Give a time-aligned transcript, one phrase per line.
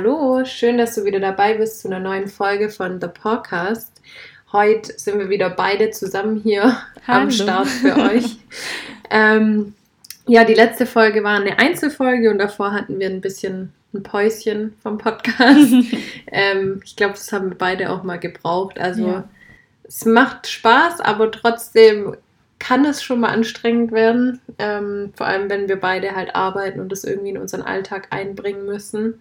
[0.00, 4.00] Hallo, schön, dass du wieder dabei bist zu einer neuen Folge von The Podcast.
[4.52, 6.78] Heute sind wir wieder beide zusammen hier
[7.08, 7.22] Hallo.
[7.22, 8.36] am Start für euch.
[9.10, 9.74] ähm,
[10.28, 14.76] ja, die letzte Folge war eine Einzelfolge und davor hatten wir ein bisschen ein Päuschen
[14.84, 15.72] vom Podcast.
[16.30, 18.78] ähm, ich glaube, das haben wir beide auch mal gebraucht.
[18.78, 19.28] Also ja.
[19.82, 22.14] es macht Spaß, aber trotzdem
[22.60, 24.40] kann es schon mal anstrengend werden.
[24.60, 28.64] Ähm, vor allem, wenn wir beide halt arbeiten und das irgendwie in unseren Alltag einbringen
[28.64, 29.18] müssen.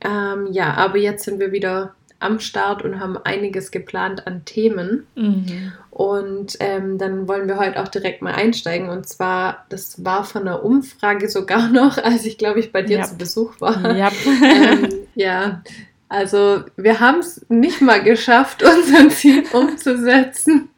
[0.00, 5.06] Ähm, ja, aber jetzt sind wir wieder am Start und haben einiges geplant an Themen.
[5.14, 5.72] Mhm.
[5.90, 8.88] Und ähm, dann wollen wir heute auch direkt mal einsteigen.
[8.88, 12.98] Und zwar, das war von einer Umfrage sogar noch, als ich, glaube ich, bei dir
[12.98, 13.06] yep.
[13.06, 13.84] zu Besuch war.
[13.84, 14.12] Yep.
[14.42, 15.62] ähm, ja,
[16.10, 20.68] also wir haben es nicht mal geschafft, unser Ziel umzusetzen,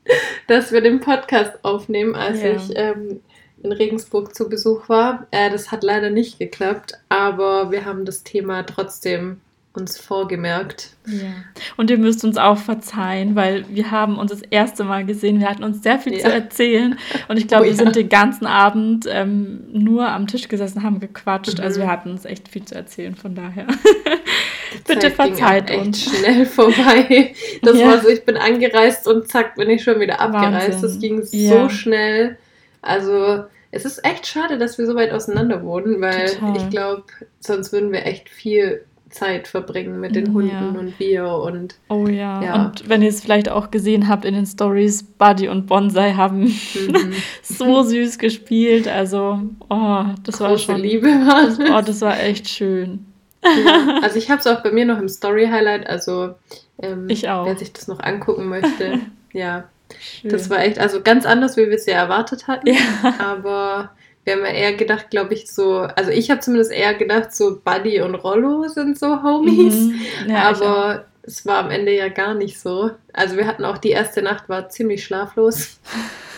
[0.46, 2.52] dass wir den Podcast aufnehmen, als ja.
[2.52, 3.20] ich ähm,
[3.62, 5.26] in Regensburg zu Besuch war.
[5.30, 9.40] Äh, das hat leider nicht geklappt, aber wir haben das Thema trotzdem
[9.74, 10.90] uns vorgemerkt.
[11.06, 11.30] Ja.
[11.78, 15.40] Und ihr müsst uns auch verzeihen, weil wir haben uns das erste Mal gesehen.
[15.40, 16.20] Wir hatten uns sehr viel ja.
[16.20, 16.98] zu erzählen.
[17.28, 21.00] Und ich glaube, oh, wir sind den ganzen Abend ähm, nur am Tisch gesessen, haben
[21.00, 21.58] gequatscht.
[21.58, 21.64] Mhm.
[21.64, 23.66] Also wir hatten uns echt viel zu erzählen, von daher.
[24.86, 26.06] Bitte verzeiht uns.
[26.06, 27.34] Echt schnell vorbei.
[27.62, 30.82] Das war so, ich bin angereist und zack, bin ich schon wieder abgereist.
[30.82, 30.82] Wahnsinn.
[30.82, 32.36] Das ging so schnell.
[32.82, 36.56] Also es ist echt schade, dass wir so weit auseinander wurden, weil Total.
[36.56, 37.04] ich glaube,
[37.40, 40.68] sonst würden wir echt viel Zeit verbringen mit den Hunden ja.
[40.78, 41.76] und wir und.
[41.88, 42.42] Oh ja.
[42.42, 42.66] ja.
[42.66, 46.44] Und wenn ihr es vielleicht auch gesehen habt in den Stories, Buddy und Bonsai haben
[46.74, 47.12] mhm.
[47.42, 48.88] so süß gespielt.
[48.88, 50.80] Also, oh, das Große war schon.
[50.80, 51.58] Liebe war das.
[51.58, 53.06] Oh, das war echt schön.
[53.44, 54.00] Ja.
[54.02, 55.86] Also ich habe es auch bei mir noch im Story Highlight.
[55.86, 56.34] Also
[56.78, 57.46] ähm, ich auch.
[57.46, 59.00] Wer sich das noch angucken möchte,
[59.32, 59.64] ja.
[60.00, 60.30] Schön.
[60.30, 62.68] Das war echt, also ganz anders, wie wir es ja erwartet hatten.
[62.68, 63.14] Ja.
[63.18, 63.90] Aber
[64.24, 67.60] wir haben ja eher gedacht, glaube ich, so, also ich habe zumindest eher gedacht, so
[67.62, 69.74] Buddy und Rollo sind so Homies.
[69.74, 70.00] Mhm.
[70.28, 72.90] Ja, aber es war am Ende ja gar nicht so.
[73.12, 75.80] Also wir hatten auch die erste Nacht war ziemlich schlaflos.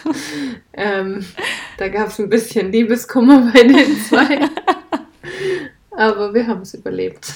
[0.73, 1.25] ähm,
[1.79, 4.41] da gab es ein bisschen Liebeskummer bei den zwei.
[5.91, 7.33] aber wir haben es überlebt.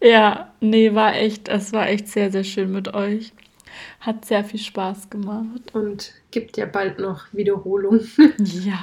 [0.00, 3.32] Ja, nee, war echt, es war echt sehr, sehr schön mit euch.
[4.00, 5.74] Hat sehr viel Spaß gemacht.
[5.74, 8.00] Und gibt ja bald noch Wiederholung.
[8.38, 8.78] ja.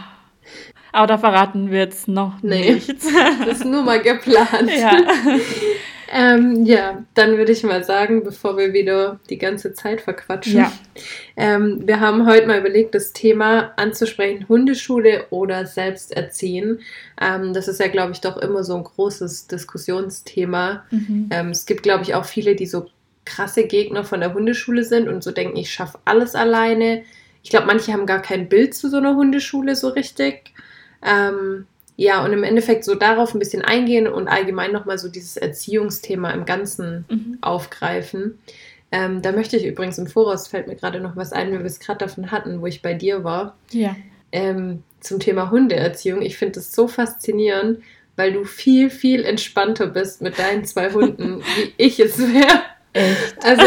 [0.91, 3.07] Aber da verraten wir jetzt noch nee, nichts.
[3.45, 4.71] Das ist nur mal geplant.
[4.77, 4.97] Ja.
[6.13, 10.59] ähm, ja, dann würde ich mal sagen, bevor wir wieder die ganze Zeit verquatschen.
[10.59, 10.71] Ja.
[11.35, 16.79] Ähm, wir haben heute mal überlegt, das Thema anzusprechen, Hundeschule oder Selbsterziehen.
[17.19, 20.85] Ähm, das ist ja, glaube ich, doch immer so ein großes Diskussionsthema.
[20.91, 21.29] Mhm.
[21.29, 22.85] Ähm, es gibt, glaube ich, auch viele, die so
[23.25, 27.03] krasse Gegner von der Hundeschule sind und so denken, ich schaffe alles alleine.
[27.43, 30.53] Ich glaube, manche haben gar kein Bild zu so einer Hundeschule so richtig.
[31.03, 35.37] Ähm, ja, und im Endeffekt so darauf ein bisschen eingehen und allgemein nochmal so dieses
[35.37, 37.37] Erziehungsthema im Ganzen mhm.
[37.41, 38.39] aufgreifen.
[38.91, 41.65] Ähm, da möchte ich übrigens im Voraus, fällt mir gerade noch was ein, wie wir
[41.65, 43.57] es gerade davon hatten, wo ich bei dir war.
[43.71, 43.95] Ja.
[44.31, 46.21] Ähm, zum Thema Hundeerziehung.
[46.21, 47.79] Ich finde das so faszinierend,
[48.15, 52.61] weil du viel, viel entspannter bist mit deinen zwei Hunden, wie ich es wäre.
[52.95, 53.43] Echt?
[53.43, 53.63] Also,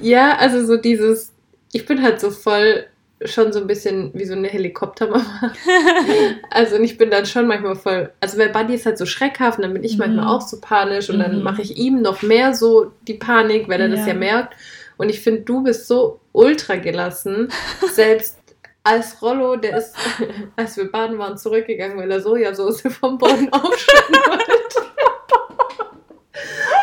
[0.00, 1.32] ja, also so dieses,
[1.72, 2.86] ich bin halt so voll
[3.24, 5.52] schon so ein bisschen wie so eine Helikoptermama.
[6.50, 9.58] also und ich bin dann schon manchmal voll, also weil Buddy ist halt so schreckhaft
[9.58, 9.98] und dann bin ich mhm.
[10.00, 11.22] manchmal auch so panisch und mhm.
[11.22, 13.96] dann mache ich ihm noch mehr so die Panik, weil er ja.
[13.96, 14.56] das ja merkt.
[14.96, 17.48] Und ich finde, du bist so ultra gelassen,
[17.92, 18.38] selbst
[18.84, 19.94] als Rollo, der ist,
[20.56, 24.91] als wir baden waren, zurückgegangen, weil er Sojasauce vom Boden aufschütten wollte.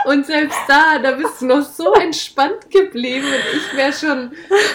[0.05, 4.31] Und selbst da, da bist du noch so entspannt geblieben und ich wäre schon,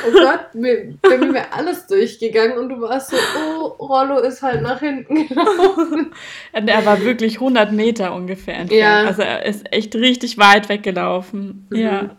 [0.06, 4.42] oh Gott, mir, bei mir wäre alles durchgegangen und du warst so, oh, Rollo ist
[4.42, 6.12] halt nach hinten gelaufen.
[6.52, 8.80] Und er war wirklich 100 Meter ungefähr entfernt.
[8.80, 9.08] Ja.
[9.08, 11.66] Also er ist echt richtig weit weggelaufen.
[11.70, 11.76] Mhm.
[11.76, 12.10] Ja.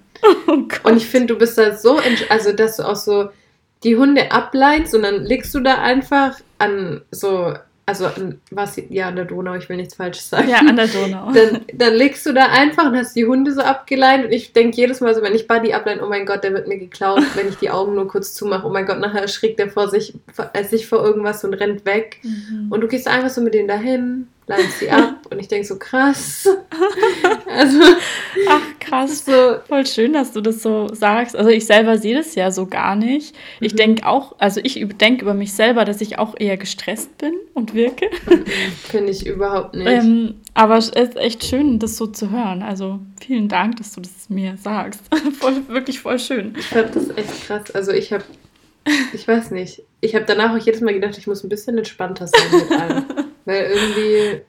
[0.47, 1.99] Oh und ich finde, du bist da so,
[2.29, 3.29] also dass du auch so
[3.83, 7.53] die Hunde ableinst und dann legst du da einfach an so
[7.87, 8.09] also
[8.49, 10.49] was ja an der Donau, ich will nichts Falsches sagen.
[10.49, 11.32] Ja, an der Donau.
[11.34, 14.78] Dann, dann legst du da einfach und hast die Hunde so abgeleint und ich denke
[14.78, 17.47] jedes Mal so, wenn ich Buddy ableine, oh mein Gott, der wird mir geklaut, wenn
[17.47, 20.16] ich die Augen nur kurz zumache, oh mein Gott, nachher erschrickt der vor sich,
[20.53, 22.17] äh, sich vor irgendwas und rennt weg.
[22.23, 22.72] Mhm.
[22.72, 25.78] Und du gehst einfach so mit denen dahin, leitest sie ab und ich denke so,
[25.78, 26.47] krass.
[27.50, 27.80] also,
[28.50, 29.26] Ach, krass.
[29.26, 29.58] So.
[29.68, 31.36] Voll schön, dass du das so sagst.
[31.36, 33.36] Also ich selber sehe das ja so gar nicht.
[33.59, 33.78] Ich mhm.
[33.78, 37.74] denke auch, also ich denke über mich selber, dass ich auch eher gestresst bin und
[37.74, 38.09] wirke.
[38.84, 39.88] Finde ich überhaupt nicht.
[39.88, 42.62] Ähm, aber es ist echt schön, das so zu hören.
[42.62, 45.02] Also vielen Dank, dass du das mir sagst.
[45.40, 46.53] voll, wirklich voll schön.
[46.58, 47.72] Ich fand das echt krass.
[47.72, 48.24] Also ich habe,
[49.14, 52.28] ich weiß nicht, ich habe danach auch jedes Mal gedacht, ich muss ein bisschen entspannter
[52.28, 53.05] sein mit allem.
[53.46, 54.41] Weil irgendwie,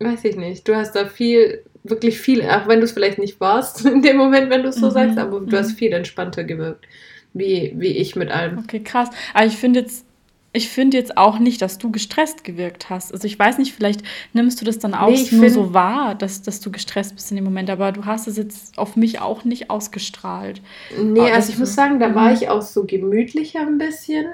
[0.00, 3.40] weiß ich nicht, du hast da viel wirklich viel, auch wenn du es vielleicht nicht
[3.40, 4.92] warst in dem Moment, wenn du es so mhm.
[4.92, 5.76] sagst, aber du hast mhm.
[5.76, 6.86] viel entspannter gewirkt,
[7.34, 8.58] wie, wie ich mit allem.
[8.58, 9.10] Okay, krass.
[9.34, 10.06] Aber ich finde jetzt,
[10.54, 13.12] ich finde jetzt auch nicht, dass du gestresst gewirkt hast.
[13.12, 14.02] Also ich weiß nicht, vielleicht
[14.32, 17.36] nimmst du das dann auch nee, nur so wahr, dass, dass du gestresst bist in
[17.36, 20.62] dem Moment, aber du hast es jetzt auf mich auch nicht ausgestrahlt.
[20.96, 22.34] Nee, oh, also ich muss sagen, da war mhm.
[22.34, 24.26] ich auch so gemütlicher ein bisschen.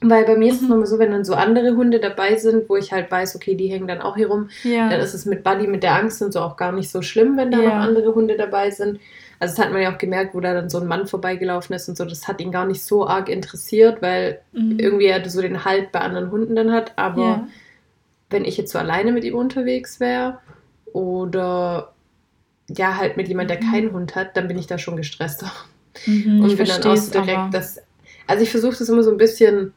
[0.00, 0.68] Weil bei mir ist es mhm.
[0.68, 3.66] nochmal so, wenn dann so andere Hunde dabei sind, wo ich halt weiß, okay, die
[3.66, 4.88] hängen dann auch hier rum, ja.
[4.88, 7.36] dann ist es mit Buddy, mit der Angst und so auch gar nicht so schlimm,
[7.36, 7.68] wenn da ja.
[7.68, 9.00] noch andere Hunde dabei sind.
[9.40, 11.88] Also das hat man ja auch gemerkt, wo da dann so ein Mann vorbeigelaufen ist
[11.88, 14.78] und so, das hat ihn gar nicht so arg interessiert, weil mhm.
[14.78, 16.92] irgendwie er so den Halt bei anderen Hunden dann hat.
[16.96, 17.48] Aber ja.
[18.30, 20.38] wenn ich jetzt so alleine mit ihm unterwegs wäre
[20.92, 21.92] oder
[22.68, 23.70] ja, halt mit jemand, der mhm.
[23.70, 25.52] keinen Hund hat, dann bin ich da schon gestresster.
[26.06, 27.50] Mhm, und bin dann auch so direkt aber.
[27.50, 27.80] das.
[28.26, 29.72] Also ich versuche das immer so ein bisschen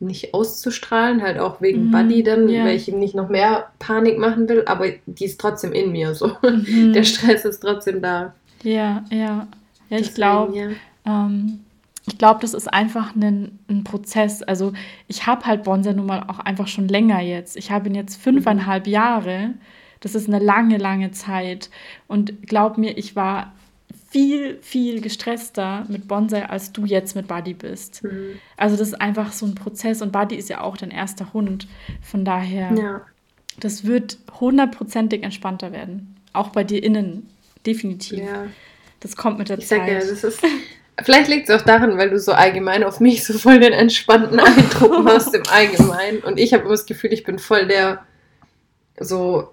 [0.00, 2.64] nicht auszustrahlen, halt auch wegen mhm, Buddy dann, ja.
[2.64, 6.14] weil ich ihm nicht noch mehr Panik machen will, aber die ist trotzdem in mir
[6.14, 6.36] so.
[6.42, 6.92] Mhm.
[6.94, 8.34] Der Stress ist trotzdem da.
[8.62, 9.48] Ja, ja.
[9.90, 10.68] Ja, ich glaube, ja.
[11.06, 11.60] ähm,
[12.06, 14.42] ich glaube, das ist einfach ein, ein Prozess.
[14.42, 14.72] Also
[15.08, 17.56] ich habe halt Bonsai nun mal auch einfach schon länger jetzt.
[17.56, 18.92] Ich habe ihn jetzt fünfeinhalb mhm.
[18.92, 19.54] Jahre.
[20.00, 21.70] Das ist eine lange, lange Zeit.
[22.06, 23.52] Und glaub mir, ich war
[24.10, 28.02] viel, viel gestresster mit Bonsai, als du jetzt mit Buddy bist.
[28.04, 28.38] Mhm.
[28.56, 31.68] Also das ist einfach so ein Prozess und Buddy ist ja auch dein erster Hund.
[32.00, 33.00] Von daher, ja.
[33.60, 36.16] das wird hundertprozentig entspannter werden.
[36.32, 37.28] Auch bei dir innen,
[37.66, 38.18] definitiv.
[38.18, 38.46] Ja.
[39.00, 39.80] Das kommt mit der ich Zeit.
[39.80, 40.40] Sag ja, das ist,
[41.02, 44.40] vielleicht liegt es auch daran, weil du so allgemein auf mich so voll den entspannten
[44.40, 46.20] Eindruck machst im Allgemeinen.
[46.20, 48.04] Und ich habe immer das Gefühl, ich bin voll der
[48.98, 49.52] so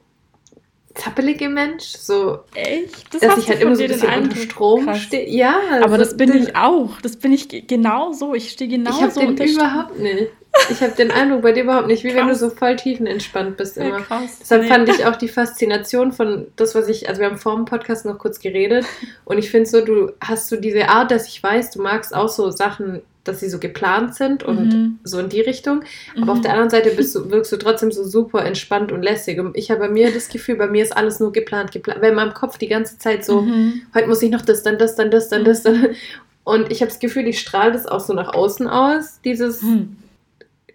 [0.95, 5.29] zappelige Mensch, so echt, das dass ich halt immer so ein bisschen unter Strom stehe.
[5.29, 7.01] Ja, aber das bin ich auch.
[7.01, 8.33] Das bin ich genau so.
[8.33, 10.29] Ich stehe genau ich so den überhaupt nicht.
[10.69, 12.17] Ich habe den Eindruck bei dir überhaupt nicht, wie krass.
[12.17, 13.99] wenn du so voll tiefenentspannt bist immer.
[13.99, 14.37] Ja, krass.
[14.39, 14.67] Deshalb nee.
[14.69, 18.05] fand ich auch die Faszination von das, was ich, also wir haben vor dem Podcast
[18.05, 18.85] noch kurz geredet
[19.25, 22.29] und ich finde so, du hast so diese Art, dass ich weiß, du magst auch
[22.29, 24.99] so Sachen dass sie so geplant sind und mhm.
[25.03, 25.83] so in die Richtung.
[26.15, 26.29] Aber mhm.
[26.29, 29.39] auf der anderen Seite du, wirkst du trotzdem so super entspannt und lässig.
[29.39, 32.01] Und ich habe bei mir das Gefühl, bei mir ist alles nur geplant, geplant.
[32.01, 33.81] Weil in meinem Kopf die ganze Zeit so, mhm.
[33.93, 35.63] heute muss ich noch das, dann das, dann das, dann das.
[35.63, 35.95] Dann.
[36.43, 39.97] Und ich habe das Gefühl, ich strahle das auch so nach außen aus, dieses mhm.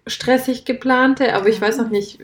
[0.05, 1.33] stressig geplante.
[1.33, 2.19] Aber ich weiß auch nicht,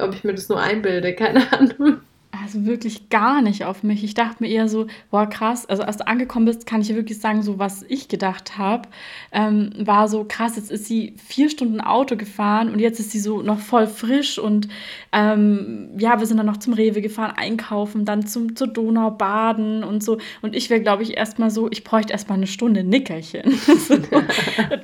[0.00, 1.14] ob ich mir das nur einbilde.
[1.14, 2.00] Keine Ahnung
[2.42, 4.04] also wirklich gar nicht auf mich.
[4.04, 5.66] Ich dachte mir eher so, boah, krass.
[5.66, 8.88] Also als du angekommen bist, kann ich wirklich sagen, so was ich gedacht habe,
[9.32, 10.56] ähm, war so krass.
[10.56, 14.38] Jetzt ist sie vier Stunden Auto gefahren und jetzt ist sie so noch voll frisch
[14.38, 14.68] und
[15.12, 19.82] ähm, ja, wir sind dann noch zum Rewe gefahren, einkaufen, dann zum, zur Donau baden
[19.82, 20.18] und so.
[20.42, 23.42] Und ich wäre, glaube ich, erstmal so, ich bräuchte erstmal eine Stunde Nickerchen.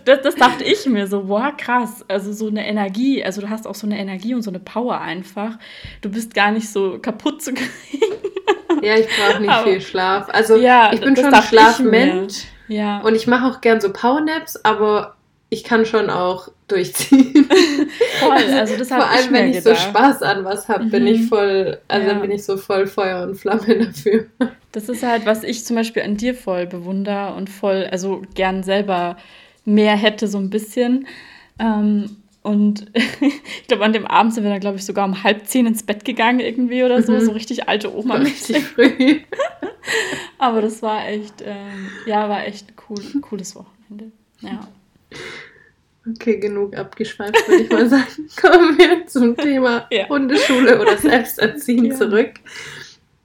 [0.05, 2.05] das, das dachte ich mir so, boah, krass.
[2.09, 5.01] Also so eine Energie, also du hast auch so eine Energie und so eine Power
[5.01, 5.59] einfach.
[6.01, 8.15] Du bist gar nicht so kaputt zu kriegen.
[8.83, 10.29] Ja, ich brauche nicht aber, viel Schlaf.
[10.33, 12.45] Also ja, ich bin schon ein Schlafmensch.
[12.69, 13.01] Ja.
[13.01, 15.17] Und ich mache auch gern so Powernaps, aber
[15.51, 17.47] ich kann schon auch durchziehen.
[18.21, 19.77] Voll, also das Vor allem, wenn ich gedacht.
[19.77, 20.91] so Spaß an was habe, mhm.
[20.91, 21.29] bin ich mhm.
[21.29, 22.15] voll, also ja.
[22.15, 24.27] bin ich so voll Feuer und Flamme dafür.
[24.73, 28.63] Das ist halt, was ich zum Beispiel an dir voll bewundere und voll, also gern
[28.63, 29.19] selber
[29.67, 31.07] mehr hätte, so ein bisschen.
[31.59, 35.47] Ähm, und ich glaube, an dem Abend sind wir dann, glaube ich, sogar um halb
[35.47, 37.13] zehn ins Bett gegangen irgendwie oder so.
[37.13, 37.21] Mhm.
[37.21, 38.17] So richtig alte Oma.
[38.17, 39.21] Richtig früh.
[40.39, 44.11] Aber das war echt, ähm, ja, war echt ein cool, cooles Wochenende.
[44.41, 44.61] Ja.
[46.09, 48.29] Okay, genug abgeschweift, würde ich mal sagen.
[48.41, 50.09] Kommen wir zum Thema ja.
[50.09, 51.95] Hundeschule oder Selbsterziehen ja.
[51.95, 52.33] zurück.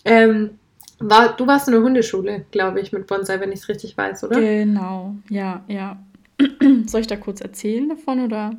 [0.06, 0.52] Ähm,
[1.00, 4.24] war, du warst in der Hundeschule, glaube ich, mit Bonsai, wenn ich es richtig weiß,
[4.26, 4.40] oder?
[4.40, 5.98] Genau, ja, ja.
[6.86, 8.56] Soll ich da kurz erzählen davon oder?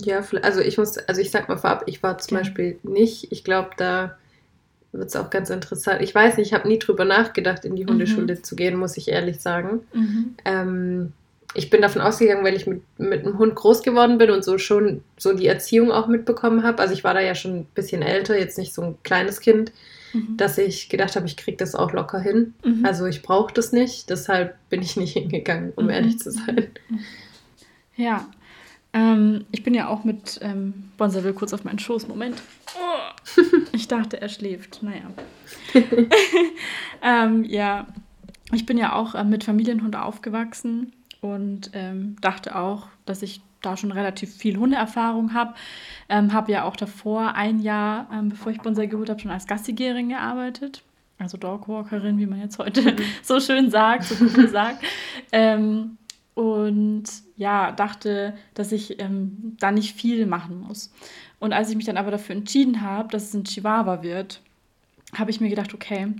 [0.00, 2.44] Ja, also ich muss, also ich sag mal vorab, ich war zum okay.
[2.44, 3.30] Beispiel nicht.
[3.30, 4.16] Ich glaube, da
[4.92, 6.02] wird es auch ganz interessant.
[6.02, 8.44] Ich weiß nicht, ich habe nie drüber nachgedacht, in die Hundeschule mhm.
[8.44, 9.80] zu gehen, muss ich ehrlich sagen.
[9.92, 10.34] Mhm.
[10.44, 11.12] Ähm,
[11.54, 14.56] ich bin davon ausgegangen, weil ich mit, mit einem Hund groß geworden bin und so
[14.56, 16.80] schon so die Erziehung auch mitbekommen habe.
[16.80, 19.72] Also ich war da ja schon ein bisschen älter, jetzt nicht so ein kleines Kind,
[20.14, 20.36] mhm.
[20.38, 22.54] dass ich gedacht habe, ich kriege das auch locker hin.
[22.64, 22.84] Mhm.
[22.86, 25.90] Also ich brauche das nicht, deshalb bin ich nicht hingegangen, um mhm.
[25.90, 26.68] ehrlich zu sein.
[27.96, 28.26] Ja,
[28.92, 32.08] ähm, ich bin ja auch mit ähm, Bonsa will kurz auf meinen Schoß.
[32.08, 32.42] Moment.
[32.76, 33.40] Oh.
[33.72, 34.82] Ich dachte, er schläft.
[34.82, 35.10] Naja.
[37.02, 37.86] ähm, ja,
[38.52, 43.76] ich bin ja auch äh, mit Familienhund aufgewachsen und ähm, dachte auch, dass ich da
[43.76, 45.54] schon relativ viel Hundeerfahrung habe.
[46.08, 49.46] Ähm, habe ja auch davor ein Jahr, ähm, bevor ich Bonsai geholt habe, schon als
[49.46, 50.82] Gassigerin gearbeitet.
[51.18, 54.84] Also Dogwalkerin, wie man jetzt heute so schön sagt, so gut sagt.
[55.30, 55.96] Ähm,
[56.34, 57.04] und
[57.36, 60.92] ja, dachte, dass ich ähm, da nicht viel machen muss.
[61.38, 64.40] Und als ich mich dann aber dafür entschieden habe, dass es ein Chihuahua wird,
[65.14, 66.14] habe ich mir gedacht, okay,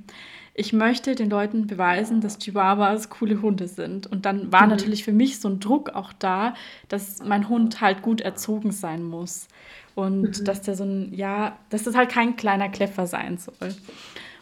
[0.54, 4.06] ich möchte den Leuten beweisen, dass Chihuahuas coole Hunde sind.
[4.06, 4.70] Und dann war mhm.
[4.70, 6.54] natürlich für mich so ein Druck auch da,
[6.88, 9.48] dass mein Hund halt gut erzogen sein muss.
[9.94, 10.44] Und mhm.
[10.44, 13.74] dass der so ein, ja, dass das halt kein kleiner Kleffer sein soll.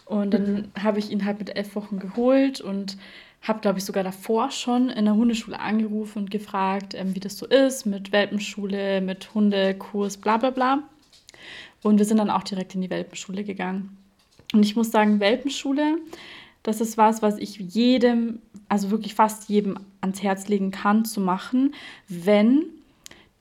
[0.04, 0.82] Und dann mhm.
[0.82, 2.96] habe ich ihn halt mit elf Wochen geholt und
[3.42, 7.38] habe, glaube ich, sogar davor schon in der Hundeschule angerufen und gefragt, ähm, wie das
[7.38, 10.82] so ist mit Welpenschule, mit Hundekurs, bla bla bla.
[11.82, 13.96] Und wir sind dann auch direkt in die Welpenschule gegangen.
[14.52, 15.98] Und ich muss sagen, Welpenschule,
[16.62, 21.20] das ist was, was ich jedem, also wirklich fast jedem ans Herz legen kann zu
[21.20, 21.74] machen,
[22.08, 22.64] wenn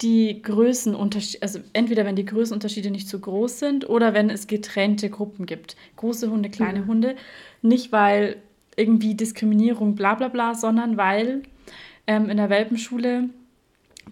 [0.02, 5.10] die Größenunterschiede, also entweder wenn die Größenunterschiede nicht zu groß sind oder wenn es getrennte
[5.10, 5.76] Gruppen gibt.
[5.98, 6.88] Große Hunde, kleine mhm.
[6.88, 7.16] Hunde.
[7.62, 8.38] Nicht, weil
[8.80, 11.44] irgendwie Diskriminierung, bla bla bla, sondern weil
[12.08, 13.30] ähm, in der Welpenschule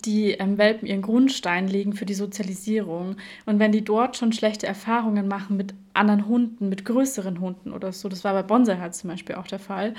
[0.06, 3.16] die ähm, Welpen ihren Grundstein legen für die Sozialisierung.
[3.46, 7.92] Und wenn die dort schon schlechte Erfahrungen machen mit anderen Hunden, mit größeren Hunden oder
[7.92, 9.94] so, das war bei Bonsai halt zum Beispiel auch der Fall,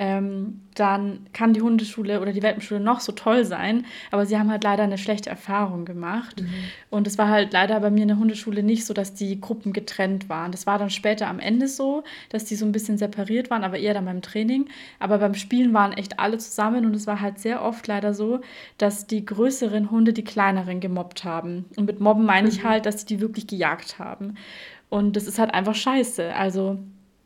[0.00, 4.50] ähm, dann kann die Hundeschule oder die Welpenschule noch so toll sein, aber sie haben
[4.50, 6.40] halt leider eine schlechte Erfahrung gemacht.
[6.40, 6.48] Mhm.
[6.88, 9.74] Und es war halt leider bei mir in der Hundeschule nicht so, dass die Gruppen
[9.74, 10.52] getrennt waren.
[10.52, 13.76] Das war dann später am Ende so, dass die so ein bisschen separiert waren, aber
[13.76, 14.70] eher dann beim Training.
[15.00, 18.40] Aber beim Spielen waren echt alle zusammen und es war halt sehr oft leider so,
[18.78, 21.66] dass die größeren Hunde die kleineren gemobbt haben.
[21.76, 22.54] Und mit Mobben meine mhm.
[22.54, 24.36] ich halt, dass sie die wirklich gejagt haben.
[24.88, 26.34] Und das ist halt einfach scheiße.
[26.34, 26.78] Also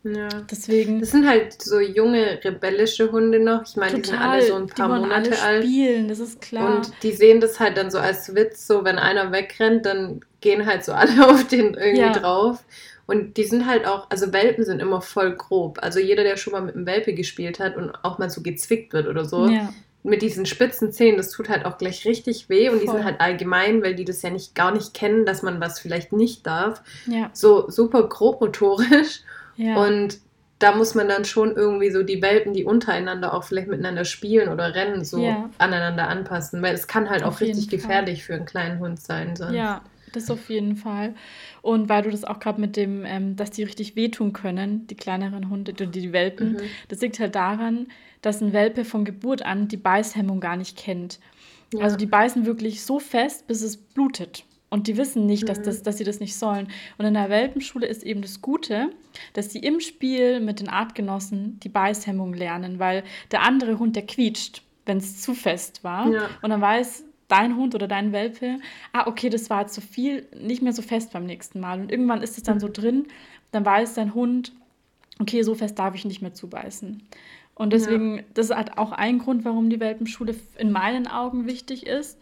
[0.05, 0.29] ja.
[0.51, 0.99] Deswegen.
[0.99, 3.63] Das sind halt so junge, rebellische Hunde noch.
[3.67, 5.63] Ich meine, die sind alle so ein paar die Monate alle alt.
[5.63, 6.75] spielen, das ist klar.
[6.75, 10.67] Und die sehen das halt dann so als Witz, so wenn einer wegrennt, dann gehen
[10.67, 12.13] halt so alle auf den irgendwie ja.
[12.13, 12.63] drauf.
[13.07, 15.79] Und die sind halt auch, also Welpen sind immer voll grob.
[15.81, 18.93] Also jeder, der schon mal mit einem Welpe gespielt hat und auch mal so gezwickt
[18.93, 19.73] wird oder so, ja.
[20.03, 22.69] mit diesen spitzen Zähnen, das tut halt auch gleich richtig weh.
[22.69, 22.85] Und voll.
[22.85, 25.79] die sind halt allgemein, weil die das ja nicht gar nicht kennen, dass man was
[25.79, 26.81] vielleicht nicht darf.
[27.07, 27.29] Ja.
[27.33, 29.21] So super grobmotorisch.
[29.57, 29.77] Ja.
[29.77, 30.19] Und
[30.59, 34.49] da muss man dann schon irgendwie so die Welpen, die untereinander auch vielleicht miteinander spielen
[34.49, 35.49] oder rennen, so ja.
[35.57, 39.35] aneinander anpassen, weil es kann halt auf auch richtig gefährlich für einen kleinen Hund sein.
[39.35, 39.53] Sonst.
[39.53, 39.81] Ja,
[40.13, 41.13] das auf jeden Fall.
[41.61, 44.95] Und weil du das auch gerade mit dem, ähm, dass die richtig wehtun können, die
[44.95, 46.61] kleineren Hunde, die, die Welpen, mhm.
[46.87, 47.87] das liegt halt daran,
[48.21, 51.19] dass ein Welpe von Geburt an die Beißhemmung gar nicht kennt.
[51.73, 51.81] Ja.
[51.81, 54.45] Also die beißen wirklich so fest, bis es blutet.
[54.75, 55.83] Und die wissen nicht, dass, das, mhm.
[55.83, 56.67] dass sie das nicht sollen.
[56.97, 58.89] Und in der Welpenschule ist eben das Gute,
[59.31, 64.05] dass sie im Spiel mit den Artgenossen die Beißhemmung lernen, weil der andere Hund, der
[64.05, 66.11] quietscht, wenn es zu fest war.
[66.11, 66.29] Ja.
[66.41, 68.57] Und dann weiß dein Hund oder dein Welpe,
[68.91, 71.79] ah, okay, das war zu viel, nicht mehr so fest beim nächsten Mal.
[71.79, 73.07] Und irgendwann ist es dann so drin,
[73.53, 74.51] dann weiß dein Hund,
[75.19, 77.01] okay, so fest darf ich nicht mehr zubeißen.
[77.53, 78.23] Und deswegen, ja.
[78.33, 82.19] das ist halt auch ein Grund, warum die Welpenschule in meinen Augen wichtig ist.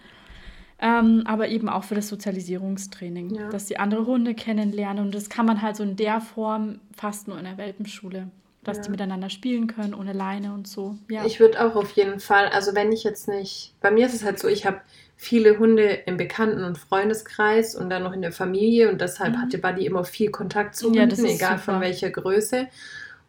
[0.85, 3.49] Ähm, aber eben auch für das Sozialisierungstraining, ja.
[3.49, 5.05] dass sie andere Hunde kennenlernen.
[5.05, 8.27] Und das kann man halt so in der Form fast nur in der Welpenschule,
[8.65, 8.83] dass ja.
[8.83, 10.97] die miteinander spielen können, ohne Leine und so.
[11.09, 11.25] Ja.
[11.25, 14.25] Ich würde auch auf jeden Fall, also wenn ich jetzt nicht, bei mir ist es
[14.25, 14.81] halt so, ich habe
[15.15, 19.41] viele Hunde im Bekannten- und Freundeskreis und dann noch in der Familie und deshalb mhm.
[19.41, 21.59] hatte Buddy immer viel Kontakt zu Hunden, ja, egal super.
[21.59, 22.67] von welcher Größe.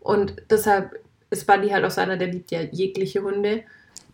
[0.01, 0.99] Und deshalb
[1.31, 3.63] ist Buddy halt auch so einer, der liebt ja jegliche Hunde.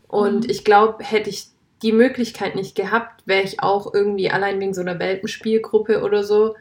[0.09, 0.51] Und mhm.
[0.51, 1.47] ich glaube, hätte ich
[1.83, 6.55] die Möglichkeit nicht gehabt, wäre ich auch irgendwie allein wegen so einer Welpenspielgruppe oder so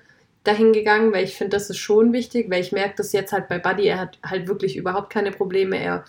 [0.44, 3.50] dahin gegangen, weil ich finde, das ist schon wichtig, weil ich merke das jetzt halt
[3.50, 6.06] bei Buddy, er hat halt wirklich überhaupt keine Probleme, er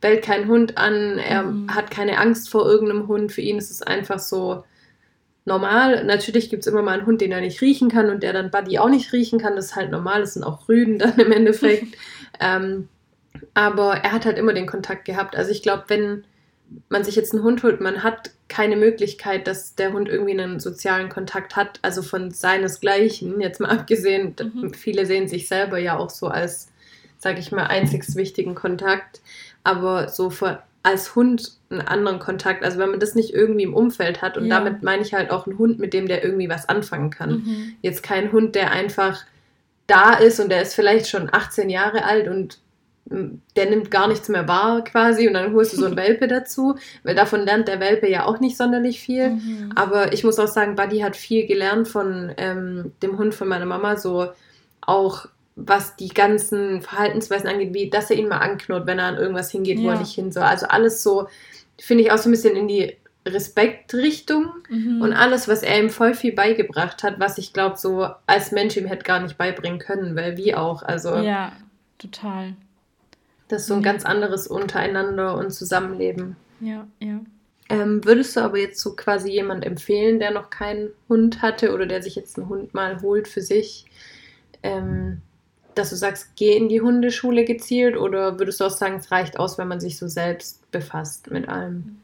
[0.00, 1.74] bellt keinen Hund an, er mhm.
[1.74, 4.64] hat keine Angst vor irgendeinem Hund, für ihn ist es einfach so
[5.44, 6.04] normal.
[6.04, 8.50] Natürlich gibt es immer mal einen Hund, den er nicht riechen kann und der dann
[8.50, 11.32] Buddy auch nicht riechen kann, das ist halt normal, das sind auch Rüden dann im
[11.32, 11.96] Endeffekt.
[12.40, 12.88] ähm,
[13.54, 16.24] aber er hat halt immer den Kontakt gehabt, also ich glaube, wenn
[16.88, 20.60] man sich jetzt einen Hund holt, man hat keine Möglichkeit, dass der Hund irgendwie einen
[20.60, 24.74] sozialen Kontakt hat, also von seinesgleichen, jetzt mal abgesehen, mhm.
[24.74, 26.68] viele sehen sich selber ja auch so als,
[27.18, 29.20] sage ich mal, einzigst wichtigen Kontakt,
[29.64, 33.74] aber so für, als Hund einen anderen Kontakt, also wenn man das nicht irgendwie im
[33.74, 34.58] Umfeld hat und ja.
[34.58, 37.30] damit meine ich halt auch einen Hund, mit dem der irgendwie was anfangen kann.
[37.30, 37.76] Mhm.
[37.82, 39.24] Jetzt kein Hund, der einfach
[39.86, 42.58] da ist und der ist vielleicht schon 18 Jahre alt und
[43.04, 46.76] der nimmt gar nichts mehr wahr quasi und dann holst du so einen Welpe dazu,
[47.02, 49.30] weil davon lernt der Welpe ja auch nicht sonderlich viel.
[49.30, 49.72] Mhm.
[49.74, 53.66] Aber ich muss auch sagen, Buddy hat viel gelernt von ähm, dem Hund von meiner
[53.66, 54.28] Mama, so
[54.80, 59.18] auch was die ganzen Verhaltensweisen angeht, wie dass er ihn mal anknurrt, wenn er an
[59.18, 59.84] irgendwas hingeht, ja.
[59.84, 60.44] wo er nicht hin soll.
[60.44, 61.28] Also alles so,
[61.78, 65.02] finde ich auch so ein bisschen in die Respektrichtung mhm.
[65.02, 68.76] und alles, was er ihm voll viel beigebracht hat, was ich glaube, so als Mensch
[68.76, 70.82] ihm hätte gar nicht beibringen können, weil wie auch.
[70.82, 71.52] Also ja,
[71.98, 72.54] total.
[73.48, 76.36] Das ist so ein ganz anderes Untereinander und Zusammenleben.
[76.60, 77.20] Ja, ja.
[77.68, 81.86] Ähm, würdest du aber jetzt so quasi jemand empfehlen, der noch keinen Hund hatte oder
[81.86, 83.86] der sich jetzt einen Hund mal holt für sich?
[84.62, 85.22] Ähm,
[85.74, 89.38] dass du sagst, geh in die Hundeschule gezielt oder würdest du auch sagen, es reicht
[89.38, 91.98] aus, wenn man sich so selbst befasst mit allem?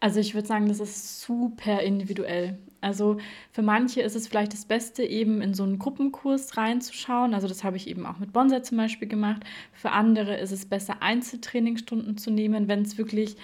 [0.00, 2.58] Also ich würde sagen, das ist super individuell.
[2.80, 3.18] Also
[3.50, 7.34] für manche ist es vielleicht das Beste, eben in so einen Gruppenkurs reinzuschauen.
[7.34, 9.42] Also das habe ich eben auch mit Bonsai zum Beispiel gemacht.
[9.72, 13.36] Für andere ist es besser, Einzeltrainingstunden zu nehmen, wenn es wirklich,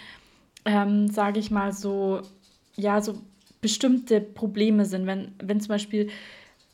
[0.65, 2.23] ähm, sage ich mal, so,
[2.77, 3.19] ja, so
[3.61, 5.07] bestimmte Probleme sind.
[5.07, 6.11] Wenn, wenn zum Beispiel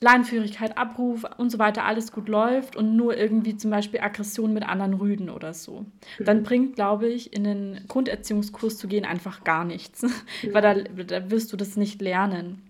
[0.02, 4.66] Leinführigkeit, Abruf und so weiter alles gut läuft und nur irgendwie zum Beispiel Aggression mit
[4.66, 5.84] anderen Rüden oder so.
[6.18, 6.24] Mhm.
[6.24, 10.02] Dann bringt, glaube ich, in den Grunderziehungskurs zu gehen einfach gar nichts,
[10.42, 10.54] mhm.
[10.54, 12.62] weil da, da wirst du das nicht lernen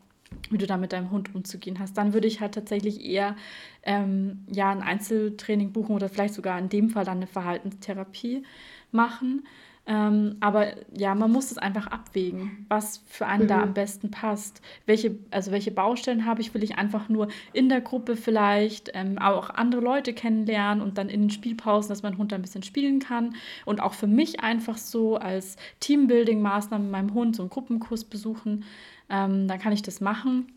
[0.48, 1.96] wie du da mit deinem Hund umzugehen hast.
[1.96, 3.36] Dann würde ich halt tatsächlich eher
[3.82, 8.44] ähm, ja, ein Einzeltraining buchen oder vielleicht sogar in dem Fall dann eine Verhaltenstherapie
[8.92, 9.44] machen.
[9.86, 13.48] Ähm, aber ja, man muss es einfach abwägen, was für einen mhm.
[13.48, 14.60] da am besten passt.
[14.86, 16.54] Welche, also welche Baustellen habe ich?
[16.54, 21.08] Will ich einfach nur in der Gruppe vielleicht ähm, auch andere Leute kennenlernen und dann
[21.08, 23.34] in den Spielpausen, dass mein Hund da ein bisschen spielen kann.
[23.64, 28.64] Und auch für mich einfach so als Teambuilding-Maßnahme mit meinem Hund so einen Gruppenkurs besuchen.
[29.08, 30.52] Ähm, dann kann ich das machen.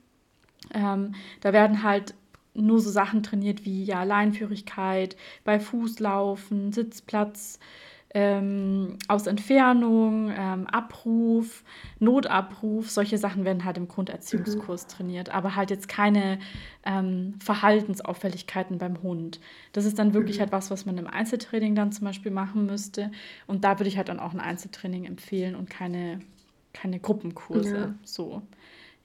[0.73, 2.13] Ähm, da werden halt
[2.53, 7.59] nur so Sachen trainiert wie ja Leinführigkeit, bei Fußlaufen, Sitzplatz
[8.15, 11.63] ähm, aus Entfernung, ähm, Abruf,
[11.99, 14.89] Notabruf, solche Sachen werden halt im Grunderziehungskurs mhm.
[14.89, 16.37] trainiert, aber halt jetzt keine
[16.85, 19.39] ähm, Verhaltensauffälligkeiten beim Hund.
[19.71, 20.41] Das ist dann wirklich mhm.
[20.41, 23.11] halt was, was man im Einzeltraining dann zum Beispiel machen müsste.
[23.47, 26.19] Und da würde ich halt dann auch ein Einzeltraining empfehlen und keine,
[26.71, 27.75] keine Gruppenkurse.
[27.75, 27.93] Ja.
[28.03, 28.43] So.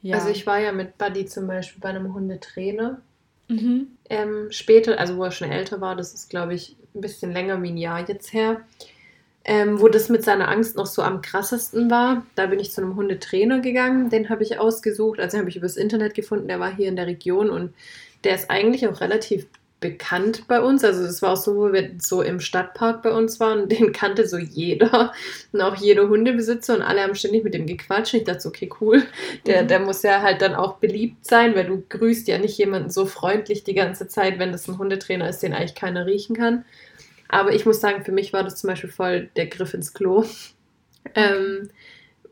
[0.03, 0.17] Ja.
[0.17, 3.01] Also ich war ja mit Buddy zum Beispiel bei einem Hundetrainer.
[3.49, 3.87] Mhm.
[4.11, 7.63] Ähm, später, also wo er schon älter war, das ist glaube ich ein bisschen länger
[7.63, 8.61] wie ein Jahr jetzt her
[9.49, 12.27] ähm, wo das mit seiner Angst noch so am krassesten war.
[12.35, 15.79] Da bin ich zu einem Hundetrainer gegangen, den habe ich ausgesucht, also habe ich übers
[15.79, 17.73] Internet gefunden, der war hier in der Region und
[18.25, 19.47] der ist eigentlich auch relativ
[19.81, 20.85] bekannt bei uns.
[20.85, 24.29] Also es war auch so, wo wir so im Stadtpark bei uns waren, den kannte
[24.29, 25.15] so jeder
[25.53, 28.13] und auch jeder Hundebesitzer und alle haben ständig mit dem gequatscht.
[28.13, 29.03] Ich dachte so, okay, cool,
[29.47, 29.69] der, mhm.
[29.69, 33.07] der muss ja halt dann auch beliebt sein, weil du grüßt ja nicht jemanden so
[33.07, 36.67] freundlich die ganze Zeit, wenn das ein Hundetrainer ist, den eigentlich keiner riechen kann.
[37.29, 40.25] Aber ich muss sagen, für mich war das zum Beispiel voll der Griff ins Klo.
[41.15, 41.71] Ähm,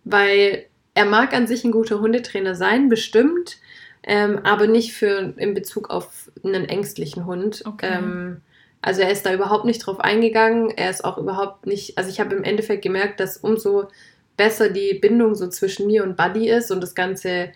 [0.04, 3.58] weil er mag an sich ein guter Hundetrainer sein, bestimmt,
[4.02, 7.62] ähm, aber nicht für in Bezug auf einen ängstlichen Hund.
[7.66, 7.98] Okay.
[7.98, 8.40] Ähm,
[8.82, 10.70] also er ist da überhaupt nicht drauf eingegangen.
[10.70, 13.88] Er ist auch überhaupt nicht, also ich habe im Endeffekt gemerkt, dass umso
[14.36, 17.50] besser die Bindung so zwischen mir und Buddy ist und das ganze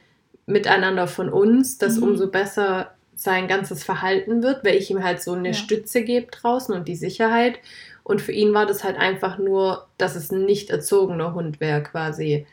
[0.47, 2.03] Miteinander von uns, dass mhm.
[2.03, 5.55] umso besser sein ganzes Verhalten wird, weil ich ihm halt so eine ja.
[5.55, 7.59] Stütze gebe draußen und die Sicherheit.
[8.03, 11.83] Und für ihn war das halt einfach nur, dass es ein nicht erzogener Hund wäre,
[11.83, 12.47] quasi,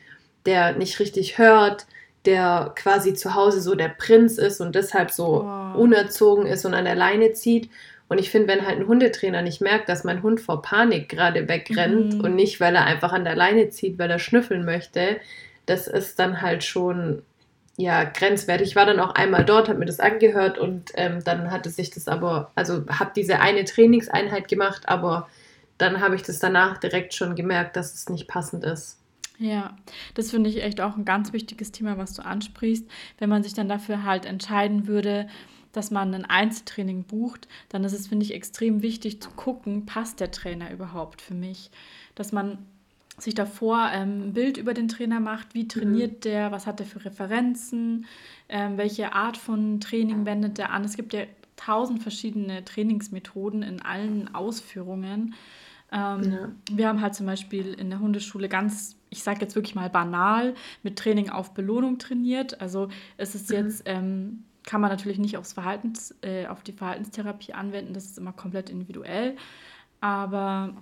[0.46, 1.88] der nicht richtig hört,
[2.26, 5.76] der quasi zu Hause so der Prinz ist und deshalb so wow.
[5.78, 7.70] unerzogen ist und an der Leine zieht.
[8.10, 11.48] Und ich finde, wenn halt ein Hundetrainer nicht merkt, dass mein Hund vor Panik gerade
[11.48, 12.22] wegrennt mhm.
[12.26, 15.16] und nicht, weil er einfach an der Leine zieht, weil er schnüffeln möchte,
[15.66, 17.22] das ist dann halt schon
[17.80, 18.70] ja, grenzwertig.
[18.70, 21.92] Ich war dann auch einmal dort, habe mir das angehört und ähm, dann hatte sich
[21.92, 25.30] das aber, also habe diese eine Trainingseinheit gemacht, aber
[25.78, 29.00] dann habe ich das danach direkt schon gemerkt, dass es nicht passend ist.
[29.38, 29.78] Ja,
[30.16, 32.88] das finde ich echt auch ein ganz wichtiges Thema, was du ansprichst.
[33.20, 35.28] Wenn man sich dann dafür halt entscheiden würde,
[35.72, 40.20] dass man ein Einzeltraining bucht, dann ist es, finde ich, extrem wichtig zu gucken, passt
[40.20, 41.70] der Trainer überhaupt für mich?
[42.16, 42.66] Dass man
[43.18, 46.20] sich davor ähm, ein Bild über den Trainer macht, wie trainiert mhm.
[46.22, 48.06] der, was hat er für Referenzen,
[48.48, 50.84] ähm, welche Art von Training wendet er an.
[50.84, 51.24] Es gibt ja
[51.56, 55.34] tausend verschiedene Trainingsmethoden in allen Ausführungen.
[55.92, 56.52] Ähm, ja.
[56.72, 60.54] Wir haben halt zum Beispiel in der Hundeschule ganz, ich sage jetzt wirklich mal banal,
[60.84, 62.62] mit Training auf Belohnung trainiert.
[62.62, 63.56] Also es ist mhm.
[63.56, 68.18] jetzt, ähm, kann man natürlich nicht aufs Verhaltens, äh, auf die Verhaltenstherapie anwenden, das ist
[68.18, 69.38] immer komplett individuell.
[70.02, 70.76] Aber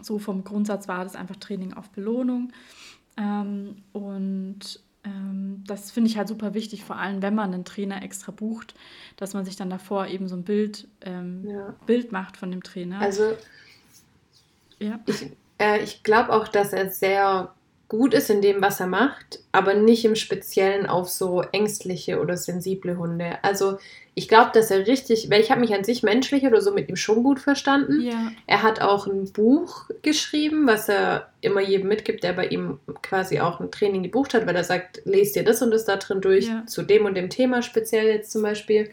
[0.00, 2.52] so vom Grundsatz war das einfach Training auf Belohnung.
[3.16, 8.02] Ähm, und ähm, das finde ich halt super wichtig, vor allem wenn man einen Trainer
[8.02, 8.74] extra bucht,
[9.16, 11.74] dass man sich dann davor eben so ein Bild, ähm, ja.
[11.86, 13.00] Bild macht von dem Trainer.
[13.00, 13.34] Also
[14.78, 15.00] ja.
[15.06, 17.54] ich, äh, ich glaube auch, dass er sehr
[17.88, 22.36] gut ist in dem, was er macht, aber nicht im Speziellen auf so ängstliche oder
[22.36, 23.38] sensible Hunde.
[23.42, 23.78] Also
[24.14, 26.88] ich glaube, dass er richtig, weil ich habe mich an sich menschlich oder so mit
[26.90, 28.02] ihm schon gut verstanden.
[28.02, 28.30] Ja.
[28.46, 33.40] Er hat auch ein Buch geschrieben, was er immer jedem mitgibt, der bei ihm quasi
[33.40, 36.20] auch ein Training gebucht hat, weil er sagt, lest dir das und das da drin
[36.20, 36.66] durch, ja.
[36.66, 38.90] zu dem und dem Thema speziell jetzt zum Beispiel.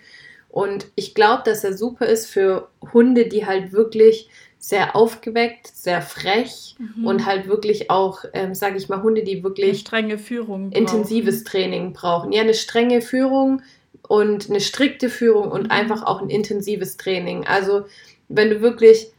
[0.50, 4.30] Und ich glaube, dass er super ist für Hunde, die halt wirklich
[4.68, 7.06] sehr aufgeweckt, sehr frech mhm.
[7.06, 11.44] und halt wirklich auch, ähm, sage ich mal, Hunde, die wirklich eine strenge Führung intensives
[11.44, 11.52] brauchen.
[11.52, 12.32] Training brauchen.
[12.32, 13.62] Ja, eine strenge Führung
[14.08, 15.72] und eine strikte Führung und mhm.
[15.72, 17.46] einfach auch ein intensives Training.
[17.46, 17.86] Also
[18.28, 19.12] wenn du wirklich,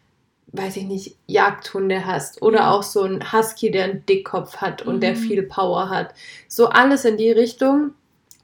[0.49, 4.97] weiß ich nicht, Jagdhunde hast oder auch so ein Husky, der einen Dickkopf hat und
[4.97, 5.01] mhm.
[5.01, 6.13] der viel Power hat,
[6.49, 7.93] so alles in die Richtung.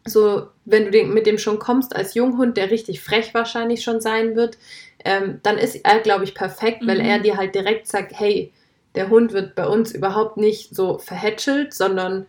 [0.04, 4.00] So, wenn du den, mit dem schon kommst als Junghund, der richtig frech wahrscheinlich schon
[4.00, 4.58] sein wird,
[5.04, 7.22] ähm, dann ist er, glaube ich, perfekt, weil er mhm.
[7.22, 8.52] dir halt direkt sagt, hey,
[8.94, 12.26] der Hund wird bei uns überhaupt nicht so verhätschelt, sondern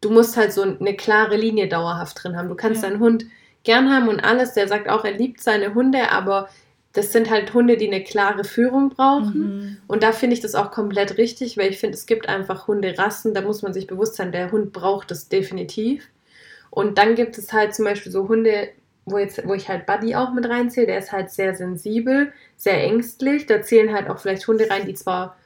[0.00, 2.48] du musst halt so eine klare Linie dauerhaft drin haben.
[2.48, 2.88] Du kannst ja.
[2.88, 3.26] deinen Hund
[3.62, 4.52] gern haben und alles.
[4.52, 6.48] Der sagt auch, er liebt seine Hunde, aber
[6.92, 9.38] das sind halt Hunde, die eine klare Führung brauchen.
[9.38, 9.76] Mhm.
[9.88, 13.34] Und da finde ich das auch komplett richtig, weil ich finde, es gibt einfach Hunderassen,
[13.34, 16.08] da muss man sich bewusst sein, der Hund braucht das definitiv.
[16.70, 18.68] Und dann gibt es halt zum Beispiel so Hunde,
[19.06, 22.82] wo, jetzt, wo ich halt Buddy auch mit reinzähle, der ist halt sehr sensibel, sehr
[22.82, 23.46] ängstlich.
[23.46, 25.36] Da zählen halt auch vielleicht Hunde rein, die zwar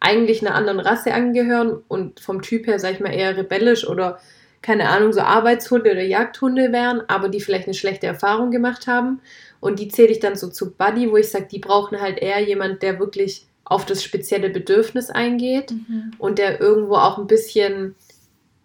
[0.00, 4.18] eigentlich einer anderen Rasse angehören und vom Typ her, sag ich mal, eher rebellisch oder
[4.62, 9.20] keine Ahnung, so Arbeitshunde oder Jagdhunde wären, aber die vielleicht eine schlechte Erfahrung gemacht haben.
[9.60, 12.40] Und die zähle ich dann so zu Buddy, wo ich sage, die brauchen halt eher
[12.40, 16.12] jemand, der wirklich auf das spezielle Bedürfnis eingeht mhm.
[16.18, 17.94] und der irgendwo auch ein bisschen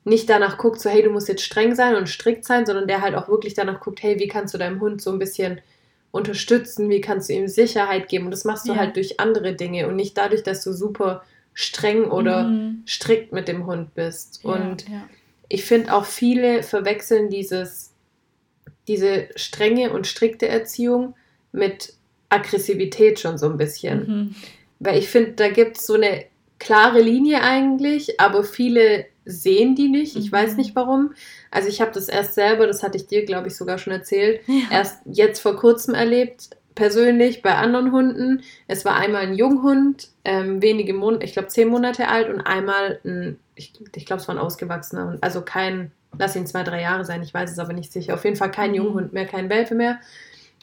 [0.03, 3.01] nicht danach guckt, so hey, du musst jetzt streng sein und strikt sein, sondern der
[3.01, 5.61] halt auch wirklich danach guckt, hey, wie kannst du deinem Hund so ein bisschen
[6.11, 8.25] unterstützen, wie kannst du ihm Sicherheit geben.
[8.25, 8.79] Und das machst du ja.
[8.79, 12.83] halt durch andere Dinge und nicht dadurch, dass du super streng oder mhm.
[12.87, 14.41] strikt mit dem Hund bist.
[14.43, 15.07] Ja, und ja.
[15.47, 17.93] ich finde auch viele verwechseln dieses,
[18.87, 21.15] diese strenge und strikte Erziehung
[21.51, 21.93] mit
[22.29, 23.99] Aggressivität schon so ein bisschen.
[24.07, 24.35] Mhm.
[24.79, 26.25] Weil ich finde, da gibt es so eine
[26.59, 30.15] klare Linie eigentlich, aber viele sehen die nicht.
[30.15, 30.35] Ich mhm.
[30.35, 31.13] weiß nicht warum.
[31.51, 34.41] Also ich habe das erst selber, das hatte ich dir, glaube ich, sogar schon erzählt,
[34.47, 34.63] ja.
[34.71, 38.43] erst jetzt vor kurzem erlebt, persönlich bei anderen Hunden.
[38.67, 42.99] Es war einmal ein Junghund, ähm, wenige Monate, ich glaube zehn Monate alt und einmal
[43.03, 46.81] ein, ich, ich glaube es war ein ausgewachsener Hund, also kein, lass ihn zwei, drei
[46.81, 48.13] Jahre sein, ich weiß es aber nicht sicher.
[48.13, 48.77] Auf jeden Fall kein mhm.
[48.77, 49.99] Junghund mehr, kein Welpe mehr.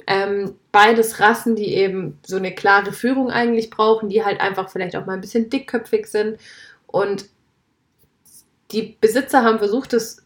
[0.07, 4.97] Ähm, beides Rassen, die eben so eine klare Führung eigentlich brauchen, die halt einfach vielleicht
[4.97, 6.39] auch mal ein bisschen dickköpfig sind.
[6.87, 7.27] Und
[8.71, 10.25] die Besitzer haben versucht, es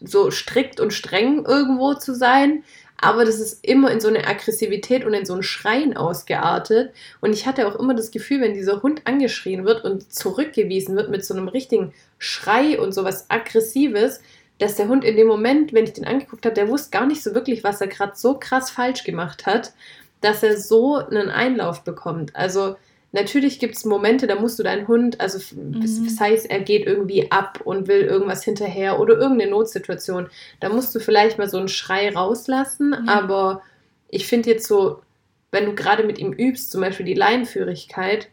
[0.00, 2.64] so strikt und streng irgendwo zu sein,
[3.02, 6.94] aber das ist immer in so eine Aggressivität und in so ein Schreien ausgeartet.
[7.20, 11.10] Und ich hatte auch immer das Gefühl, wenn dieser Hund angeschrien wird und zurückgewiesen wird
[11.10, 14.20] mit so einem richtigen Schrei und sowas Aggressives,
[14.60, 17.24] dass der Hund in dem Moment, wenn ich den angeguckt habe, der wusste gar nicht
[17.24, 19.72] so wirklich, was er gerade so krass falsch gemacht hat,
[20.20, 22.36] dass er so einen Einlauf bekommt.
[22.36, 22.76] Also
[23.14, 26.08] Natürlich gibt es Momente, da musst du deinen Hund, also mhm.
[26.08, 30.94] sei es, er geht irgendwie ab und will irgendwas hinterher oder irgendeine Notsituation, da musst
[30.94, 32.96] du vielleicht mal so einen Schrei rauslassen.
[33.02, 33.08] Mhm.
[33.10, 33.62] Aber
[34.08, 35.02] ich finde jetzt so,
[35.50, 38.28] wenn du gerade mit ihm übst, zum Beispiel die Leinenführigkeit,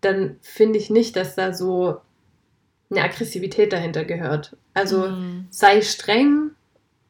[0.00, 2.00] dann finde ich nicht, dass da so
[2.90, 4.56] eine Aggressivität dahinter gehört.
[4.74, 5.46] Also mhm.
[5.50, 6.50] sei streng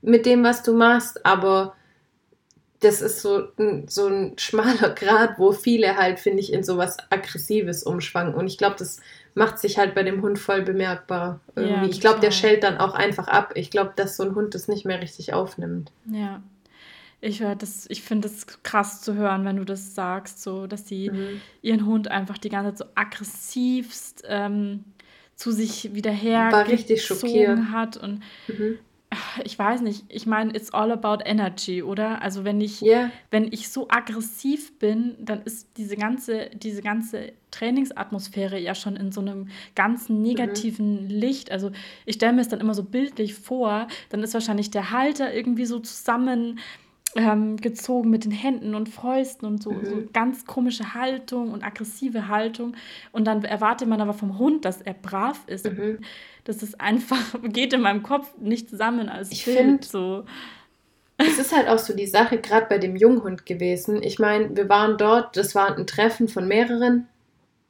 [0.03, 1.75] mit dem, was du machst, aber
[2.87, 6.97] das ist so ein, so ein schmaler Grad, wo viele halt, finde ich, in sowas
[7.11, 8.35] Aggressives umschwanken.
[8.35, 9.01] Und ich glaube, das
[9.35, 11.41] macht sich halt bei dem Hund voll bemerkbar.
[11.55, 11.75] Irgendwie.
[11.75, 13.53] Ja, ich glaube, der schellt dann auch einfach ab.
[13.55, 15.91] Ich glaube, dass so ein Hund das nicht mehr richtig aufnimmt.
[16.11, 16.43] Ja.
[17.21, 17.43] Ich,
[17.89, 21.41] ich finde es krass zu hören, wenn du das sagst, so dass sie mhm.
[21.63, 24.85] ihren Hund einfach die ganze Zeit so aggressivst ähm,
[25.35, 27.97] zu sich wieder hergezogen hat.
[27.97, 28.79] Und mhm
[29.45, 32.23] ich weiß nicht, ich meine, it's all about energy, oder?
[32.23, 33.11] Also wenn ich, yeah.
[33.31, 39.13] wenn ich so aggressiv bin, dann ist diese ganze, diese ganze Trainingsatmosphäre ja schon in
[39.13, 41.09] so einem ganzen negativen mhm.
[41.09, 41.51] Licht.
[41.51, 41.71] Also
[42.05, 45.67] ich stelle mir es dann immer so bildlich vor, dann ist wahrscheinlich der Halter irgendwie
[45.67, 46.59] so zusammen
[47.17, 49.87] ähm, gezogen mit den Händen und Fäusten und so, mhm.
[49.87, 52.77] so ganz komische Haltung und aggressive Haltung.
[53.13, 55.71] Und dann erwartet man aber vom Hund, dass er brav ist.
[55.71, 55.99] Mhm.
[56.45, 59.85] Das ist einfach, geht in meinem Kopf nicht zusammen als ich Bild.
[59.85, 60.25] So.
[61.19, 64.03] Es ist halt auch so die Sache, gerade bei dem Junghund gewesen.
[64.03, 67.09] Ich meine, wir waren dort, das war ein Treffen von mehreren.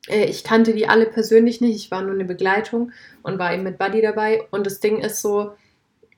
[0.08, 3.62] Äh, ich kannte die alle persönlich nicht, ich war nur eine Begleitung und war eben
[3.62, 4.42] mit Buddy dabei.
[4.50, 5.52] Und das Ding ist so,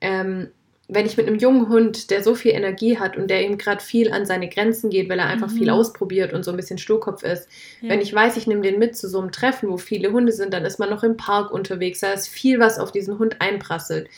[0.00, 0.48] ähm,
[0.90, 3.82] wenn ich mit einem jungen Hund, der so viel Energie hat und der ihm gerade
[3.82, 5.56] viel an seine Grenzen geht, weil er einfach mhm.
[5.56, 7.46] viel ausprobiert und so ein bisschen Sturkopf ist,
[7.82, 7.90] ja.
[7.90, 10.54] wenn ich weiß, ich nehme den mit zu so einem Treffen, wo viele Hunde sind,
[10.54, 14.08] dann ist man noch im Park unterwegs, da ist viel, was auf diesen Hund einprasselt.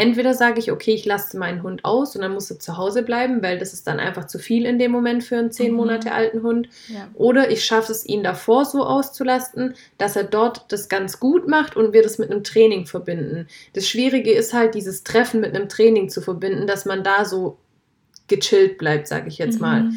[0.00, 3.02] Entweder sage ich, okay, ich lasse meinen Hund aus und dann muss er zu Hause
[3.02, 5.76] bleiben, weil das ist dann einfach zu viel in dem Moment für einen zehn mhm.
[5.76, 6.70] Monate alten Hund.
[6.88, 7.06] Ja.
[7.12, 11.76] Oder ich schaffe es, ihn davor so auszulasten, dass er dort das ganz gut macht
[11.76, 13.46] und wir das mit einem Training verbinden.
[13.74, 17.58] Das Schwierige ist halt, dieses Treffen mit einem Training zu verbinden, dass man da so
[18.26, 19.60] gechillt bleibt, sage ich jetzt mhm.
[19.60, 19.90] mal.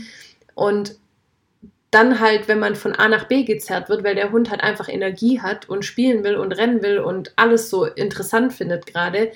[0.54, 0.98] Und
[1.92, 4.90] dann halt, wenn man von A nach B gezerrt wird, weil der Hund halt einfach
[4.90, 9.32] Energie hat und spielen will und rennen will und alles so interessant findet gerade,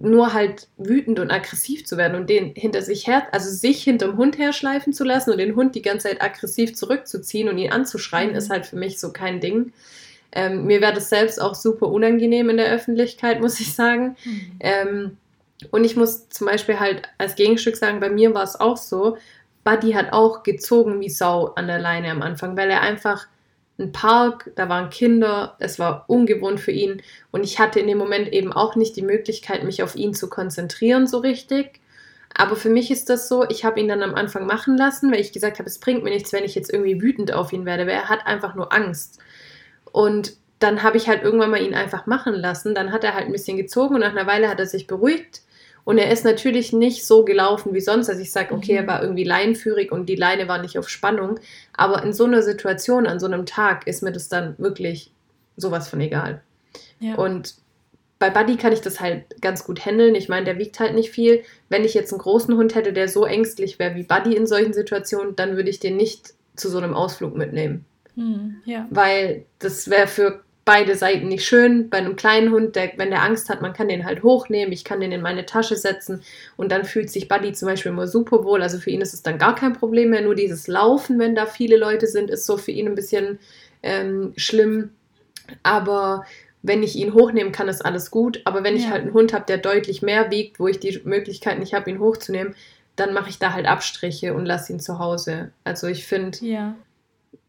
[0.00, 4.16] nur halt wütend und aggressiv zu werden und den hinter sich her, also sich hinterm
[4.16, 8.30] Hund herschleifen zu lassen und den Hund die ganze Zeit aggressiv zurückzuziehen und ihn anzuschreien,
[8.30, 8.36] mhm.
[8.36, 9.72] ist halt für mich so kein Ding.
[10.30, 14.16] Ähm, mir wäre das selbst auch super unangenehm in der Öffentlichkeit, muss ich sagen.
[14.24, 14.52] Mhm.
[14.60, 15.16] Ähm,
[15.72, 19.16] und ich muss zum Beispiel halt als Gegenstück sagen, bei mir war es auch so,
[19.64, 23.26] Buddy hat auch gezogen wie Sau an der Leine am Anfang, weil er einfach
[23.78, 27.98] ein Park, da waren Kinder, es war ungewohnt für ihn und ich hatte in dem
[27.98, 31.80] Moment eben auch nicht die Möglichkeit, mich auf ihn zu konzentrieren so richtig.
[32.34, 35.20] Aber für mich ist das so, ich habe ihn dann am Anfang machen lassen, weil
[35.20, 37.86] ich gesagt habe, es bringt mir nichts, wenn ich jetzt irgendwie wütend auf ihn werde,
[37.86, 39.18] weil er hat einfach nur Angst.
[39.92, 42.74] Und dann habe ich halt irgendwann mal ihn einfach machen lassen.
[42.74, 45.42] Dann hat er halt ein bisschen gezogen und nach einer Weile hat er sich beruhigt.
[45.88, 48.10] Und er ist natürlich nicht so gelaufen wie sonst.
[48.10, 48.86] Also ich sage, okay, er mhm.
[48.88, 51.40] war irgendwie leinenführig und die Leine war nicht auf Spannung.
[51.72, 55.10] Aber in so einer Situation, an so einem Tag, ist mir das dann wirklich
[55.56, 56.42] sowas von egal.
[57.00, 57.14] Ja.
[57.14, 57.54] Und
[58.18, 60.14] bei Buddy kann ich das halt ganz gut handeln.
[60.14, 61.42] Ich meine, der wiegt halt nicht viel.
[61.70, 64.74] Wenn ich jetzt einen großen Hund hätte, der so ängstlich wäre wie Buddy in solchen
[64.74, 67.86] Situationen, dann würde ich den nicht zu so einem Ausflug mitnehmen.
[68.14, 68.86] Hm, ja.
[68.90, 71.88] Weil das wäre für beide Seiten nicht schön.
[71.88, 74.84] Bei einem kleinen Hund, der, wenn der Angst hat, man kann den halt hochnehmen, ich
[74.84, 76.20] kann den in meine Tasche setzen
[76.58, 78.60] und dann fühlt sich Buddy zum Beispiel immer super wohl.
[78.60, 80.20] Also für ihn ist es dann gar kein Problem mehr.
[80.20, 83.38] Nur dieses Laufen, wenn da viele Leute sind, ist so für ihn ein bisschen
[83.82, 84.90] ähm, schlimm.
[85.62, 86.26] Aber
[86.60, 88.42] wenn ich ihn hochnehmen kann, ist alles gut.
[88.44, 88.82] Aber wenn ja.
[88.82, 91.88] ich halt einen Hund habe, der deutlich mehr wiegt, wo ich die Möglichkeit nicht habe,
[91.88, 92.54] ihn hochzunehmen,
[92.94, 95.50] dann mache ich da halt Abstriche und lasse ihn zu Hause.
[95.64, 96.76] Also ich finde, ja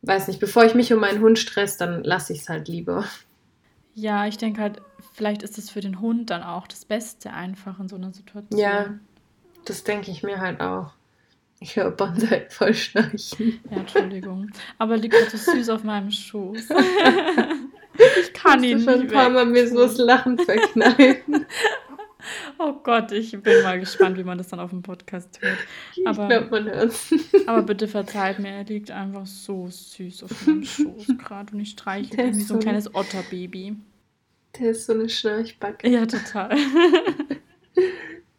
[0.01, 3.05] weiß nicht, bevor ich mich um meinen Hund stress, dann lasse ich es halt lieber.
[3.93, 4.81] Ja, ich denke halt,
[5.13, 8.59] vielleicht ist es für den Hund dann auch das Beste einfach in so einer Situation.
[8.59, 8.93] Ja,
[9.65, 10.93] das denke ich mir halt auch.
[11.59, 13.59] Ich höre Bonsai voll schnarchen.
[13.69, 14.49] Ja, Entschuldigung.
[14.77, 16.69] Aber liegt gerade so süß auf meinem Schoß.
[18.21, 18.85] ich kann ihn nicht.
[18.85, 21.45] schon ein paar Mal mir so das Lachen verkneifen.
[22.57, 25.57] Oh Gott, ich bin mal gespannt, wie man das dann auf dem Podcast hört.
[26.05, 26.93] Aber, ich glaube, man hört
[27.47, 31.71] Aber bitte verzeiht mir, er liegt einfach so süß auf meinem Schoß gerade und ich
[31.71, 33.77] streiche ihn wie so ein kleines Otterbaby.
[34.59, 35.87] Der ist so eine Schnarchbacke.
[35.87, 36.51] Ja, total.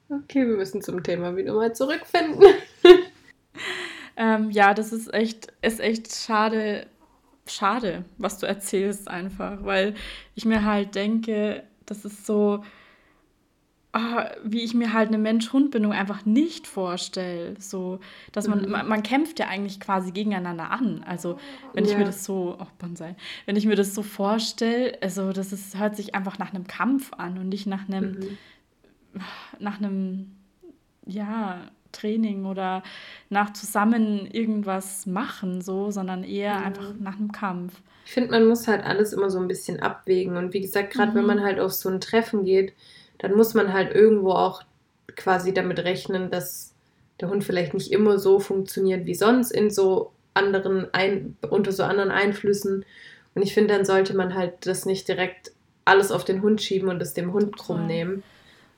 [0.09, 2.45] okay, wir müssen zum Thema wieder mal zurückfinden.
[4.17, 6.87] ähm, ja, das ist echt, ist echt schade,
[7.47, 9.95] schade, was du erzählst einfach, weil
[10.35, 12.65] ich mir halt denke, das ist so
[13.93, 17.55] oh, wie ich mir halt eine Mensch-Hund-Bindung einfach nicht vorstelle.
[17.59, 18.01] So,
[18.33, 18.71] dass man, mhm.
[18.71, 21.05] man, man, kämpft ja eigentlich quasi gegeneinander an.
[21.07, 21.39] Also,
[21.75, 21.93] wenn ja.
[21.93, 25.79] ich mir das so, oh Bonsai, wenn ich mir das so vorstelle, also das ist,
[25.79, 29.21] hört sich einfach nach einem Kampf an und nicht nach einem, mhm.
[29.59, 30.37] nach einem,
[31.07, 31.61] ja,
[31.93, 32.85] Training oder
[33.31, 36.65] nach zusammen irgendwas machen, so, sondern eher mhm.
[36.65, 37.81] einfach nach einem Kampf.
[38.07, 40.37] Ich finde, man muss halt alles immer so ein bisschen abwägen.
[40.37, 41.29] Und wie gesagt, gerade wenn mhm.
[41.29, 42.75] man halt auf so ein Treffen geht,
[43.21, 44.63] dann muss man halt irgendwo auch
[45.15, 46.75] quasi damit rechnen, dass
[47.21, 51.83] der Hund vielleicht nicht immer so funktioniert wie sonst in so anderen ein, unter so
[51.83, 52.85] anderen Einflüssen.
[53.35, 55.53] Und ich finde, dann sollte man halt das nicht direkt
[55.85, 58.23] alles auf den Hund schieben und es dem Hund krumm nehmen.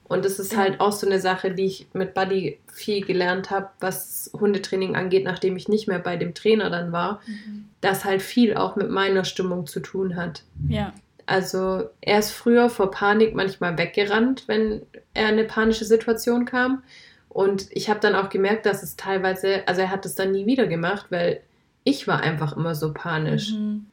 [0.04, 3.68] Und das ist halt auch so eine Sache, die ich mit Buddy viel gelernt habe,
[3.80, 7.68] was Hundetraining angeht, nachdem ich nicht mehr bei dem Trainer dann war, mhm.
[7.80, 10.42] das halt viel auch mit meiner Stimmung zu tun hat.
[10.68, 10.92] Ja.
[11.32, 14.82] Also er ist früher vor Panik manchmal weggerannt, wenn
[15.14, 16.82] er in eine panische Situation kam.
[17.30, 20.44] Und ich habe dann auch gemerkt, dass es teilweise, also er hat es dann nie
[20.44, 21.40] wieder gemacht, weil
[21.84, 23.52] ich war einfach immer so panisch.
[23.52, 23.86] Mhm.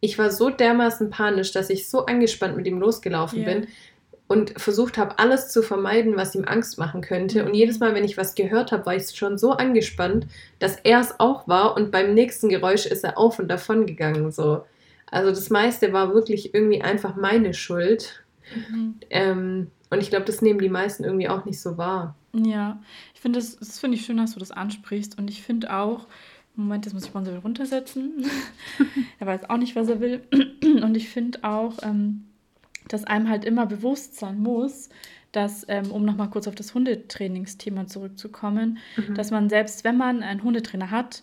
[0.00, 3.52] Ich war so dermaßen panisch, dass ich so angespannt mit ihm losgelaufen yeah.
[3.52, 3.68] bin
[4.26, 7.42] und versucht habe, alles zu vermeiden, was ihm Angst machen könnte.
[7.42, 7.48] Mhm.
[7.48, 10.28] Und jedes Mal, wenn ich was gehört habe, war ich schon so angespannt,
[10.60, 14.32] dass er es auch war und beim nächsten Geräusch ist er auf und davon gegangen.
[14.32, 14.64] So.
[15.10, 18.24] Also das meiste war wirklich irgendwie einfach meine Schuld.
[18.54, 18.94] Mhm.
[19.10, 22.16] Ähm, und ich glaube, das nehmen die meisten irgendwie auch nicht so wahr.
[22.32, 22.82] Ja,
[23.14, 25.18] ich finde das, das finde ich schön, dass du das ansprichst.
[25.18, 26.06] Und ich finde auch,
[26.56, 28.26] Moment, jetzt muss ich mal so runtersetzen.
[29.18, 30.22] er weiß auch nicht, was er will.
[30.62, 32.24] Und ich finde auch, ähm,
[32.88, 34.88] dass einem halt immer bewusst sein muss,
[35.32, 39.14] dass, ähm, um nochmal kurz auf das Hundetrainingsthema zurückzukommen, mhm.
[39.14, 41.22] dass man selbst, wenn man einen Hundetrainer hat,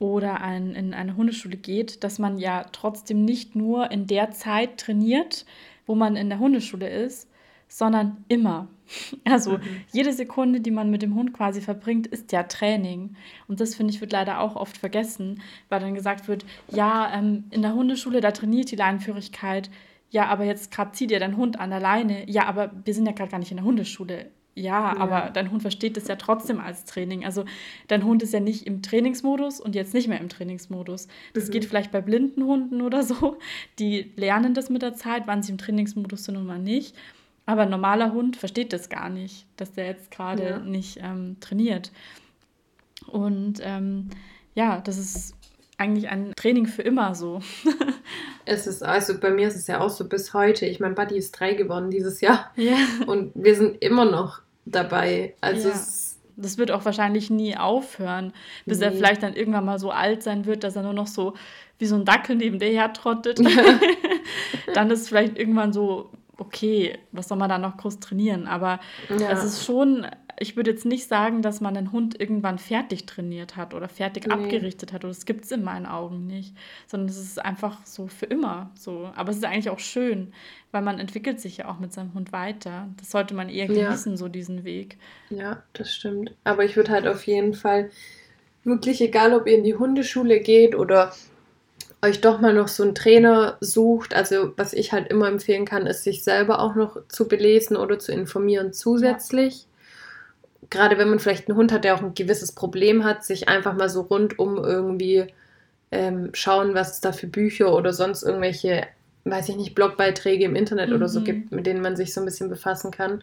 [0.00, 4.78] oder ein, in eine Hundeschule geht, dass man ja trotzdem nicht nur in der Zeit
[4.78, 5.44] trainiert,
[5.86, 7.28] wo man in der Hundeschule ist,
[7.68, 8.66] sondern immer.
[9.24, 9.62] Also mhm.
[9.92, 13.14] jede Sekunde, die man mit dem Hund quasi verbringt, ist ja Training.
[13.46, 17.44] Und das finde ich wird leider auch oft vergessen, weil dann gesagt wird, ja, ähm,
[17.50, 19.70] in der Hundeschule, da trainiert die Leinenführigkeit.
[20.10, 22.28] Ja, aber jetzt gerade zieht ihr dein Hund an der Leine.
[22.28, 24.30] Ja, aber wir sind ja gerade gar nicht in der Hundeschule.
[24.54, 27.24] Ja, ja, aber dein Hund versteht es ja trotzdem als Training.
[27.24, 27.44] Also
[27.88, 31.08] dein Hund ist ja nicht im Trainingsmodus und jetzt nicht mehr im Trainingsmodus.
[31.34, 31.52] Das mhm.
[31.52, 33.38] geht vielleicht bei blinden Hunden oder so.
[33.78, 36.96] Die lernen das mit der Zeit, wann sie im Trainingsmodus sind und wann nicht.
[37.46, 40.58] Aber ein normaler Hund versteht das gar nicht, dass der jetzt gerade ja.
[40.58, 41.90] nicht ähm, trainiert.
[43.06, 44.10] Und ähm,
[44.54, 45.34] ja, das ist
[45.80, 47.40] eigentlich ein Training für immer so.
[48.44, 50.66] es ist, also bei mir ist es ja auch so bis heute.
[50.66, 52.50] Ich meine, Buddy ist drei geworden dieses Jahr.
[52.56, 52.76] Ja.
[53.06, 55.34] Und wir sind immer noch dabei.
[55.40, 55.74] Also ja.
[55.74, 58.32] es das wird auch wahrscheinlich nie aufhören,
[58.64, 58.86] bis nee.
[58.86, 61.34] er vielleicht dann irgendwann mal so alt sein wird, dass er nur noch so
[61.78, 63.40] wie so ein Dackel neben dir her trottet.
[64.74, 68.46] dann ist vielleicht irgendwann so, okay, was soll man da noch groß trainieren?
[68.46, 69.30] Aber ja.
[69.30, 70.06] es ist schon
[70.40, 74.26] ich würde jetzt nicht sagen, dass man einen Hund irgendwann fertig trainiert hat oder fertig
[74.26, 74.32] nee.
[74.32, 75.04] abgerichtet hat.
[75.04, 76.56] das gibt es in meinen Augen nicht.
[76.86, 79.12] Sondern es ist einfach so für immer so.
[79.14, 80.32] Aber es ist eigentlich auch schön,
[80.72, 82.88] weil man entwickelt sich ja auch mit seinem Hund weiter.
[82.96, 84.16] Das sollte man eher genießen, ja.
[84.16, 84.96] so diesen Weg.
[85.28, 86.34] Ja, das stimmt.
[86.44, 87.90] Aber ich würde halt auf jeden Fall
[88.64, 91.12] wirklich, egal ob ihr in die Hundeschule geht oder
[92.00, 94.14] euch doch mal noch so einen Trainer sucht.
[94.14, 97.98] Also was ich halt immer empfehlen kann, ist sich selber auch noch zu belesen oder
[97.98, 99.66] zu informieren zusätzlich
[100.70, 103.74] gerade wenn man vielleicht einen Hund hat, der auch ein gewisses Problem hat, sich einfach
[103.74, 105.26] mal so rundum irgendwie
[105.90, 108.86] ähm, schauen, was es da für Bücher oder sonst irgendwelche,
[109.24, 110.96] weiß ich nicht, Blogbeiträge im Internet mhm.
[110.96, 111.24] oder so mhm.
[111.24, 113.22] gibt, mit denen man sich so ein bisschen befassen kann.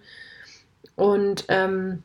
[0.96, 2.04] Und ähm,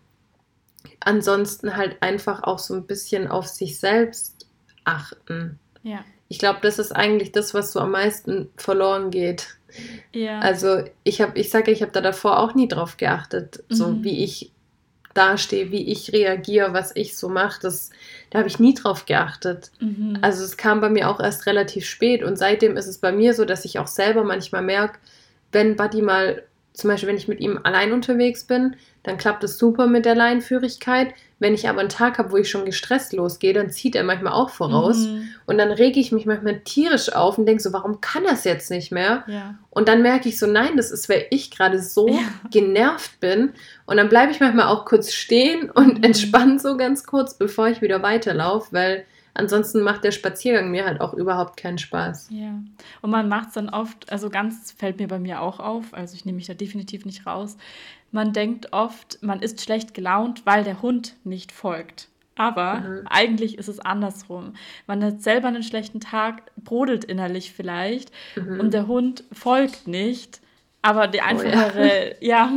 [1.01, 4.47] ansonsten halt einfach auch so ein bisschen auf sich selbst
[4.85, 5.59] achten.
[5.83, 6.05] Ja.
[6.29, 9.57] Ich glaube, das ist eigentlich das, was so am meisten verloren geht.
[10.13, 10.39] Ja.
[10.41, 13.75] Also ich habe, ich sage, ich habe da davor auch nie drauf geachtet, mhm.
[13.75, 14.52] so wie ich
[15.15, 17.91] dastehe, wie ich reagiere, was ich so mache, das,
[18.31, 19.71] da habe ich nie drauf geachtet.
[19.81, 20.19] Mhm.
[20.23, 23.35] Also es kam bei mir auch erst relativ spät und seitdem ist es bei mir
[23.35, 24.99] so, dass ich auch selber manchmal merke,
[25.53, 26.43] wenn Buddy mal,
[26.75, 30.15] zum Beispiel wenn ich mit ihm allein unterwegs bin, dann klappt es super mit der
[30.15, 31.13] Leinführigkeit.
[31.39, 34.33] Wenn ich aber einen Tag habe, wo ich schon gestresst losgehe, dann zieht er manchmal
[34.33, 34.99] auch voraus.
[34.99, 35.29] Mhm.
[35.45, 38.45] Und dann rege ich mich manchmal tierisch auf und denke so, warum kann er es
[38.45, 39.25] jetzt nicht mehr?
[39.27, 39.57] Ja.
[39.71, 42.21] Und dann merke ich so, nein, das ist, weil ich gerade so ja.
[42.51, 43.53] genervt bin.
[43.87, 46.05] Und dann bleibe ich manchmal auch kurz stehen und mhm.
[46.05, 51.01] entspanne so ganz kurz, bevor ich wieder weiterlaufe, weil ansonsten macht der Spaziergang mir halt
[51.01, 52.29] auch überhaupt keinen Spaß.
[52.31, 52.61] Ja.
[53.01, 56.15] Und man macht es dann oft, also ganz fällt mir bei mir auch auf, also
[56.15, 57.57] ich nehme mich da definitiv nicht raus,
[58.11, 62.09] man denkt oft, man ist schlecht gelaunt, weil der Hund nicht folgt.
[62.35, 63.07] Aber mhm.
[63.09, 64.55] eigentlich ist es andersrum.
[64.87, 68.61] Man hat selber einen schlechten Tag, brodelt innerlich vielleicht mhm.
[68.61, 70.41] und der Hund folgt nicht.
[70.83, 72.51] Aber die einfachere, oh ja.
[72.51, 72.53] ja.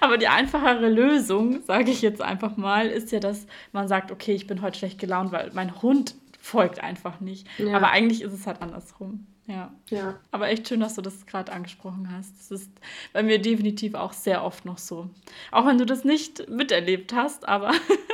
[0.00, 4.32] Aber die einfachere Lösung, sage ich jetzt einfach mal, ist ja, dass man sagt, okay,
[4.32, 7.46] ich bin heute schlecht gelaunt, weil mein Hund folgt einfach nicht.
[7.58, 7.76] Ja.
[7.76, 9.26] Aber eigentlich ist es halt andersrum.
[9.46, 9.72] Ja.
[9.88, 10.18] ja.
[10.30, 12.32] Aber echt schön, dass du das gerade angesprochen hast.
[12.38, 12.70] Das ist
[13.12, 15.10] bei mir definitiv auch sehr oft noch so.
[15.50, 17.72] Auch wenn du das nicht miterlebt hast, aber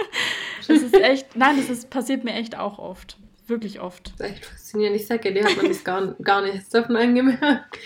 [0.66, 3.18] das ist echt, nein, das ist, passiert mir echt auch oft.
[3.46, 4.12] Wirklich oft.
[4.18, 4.96] Das ist echt faszinierend.
[4.96, 7.78] Ich sage ja, dir hat man das gar, gar nichts davon angemerkt.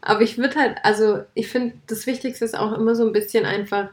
[0.00, 3.44] Aber ich würde halt, also ich finde, das Wichtigste ist auch immer so ein bisschen
[3.44, 3.88] einfach,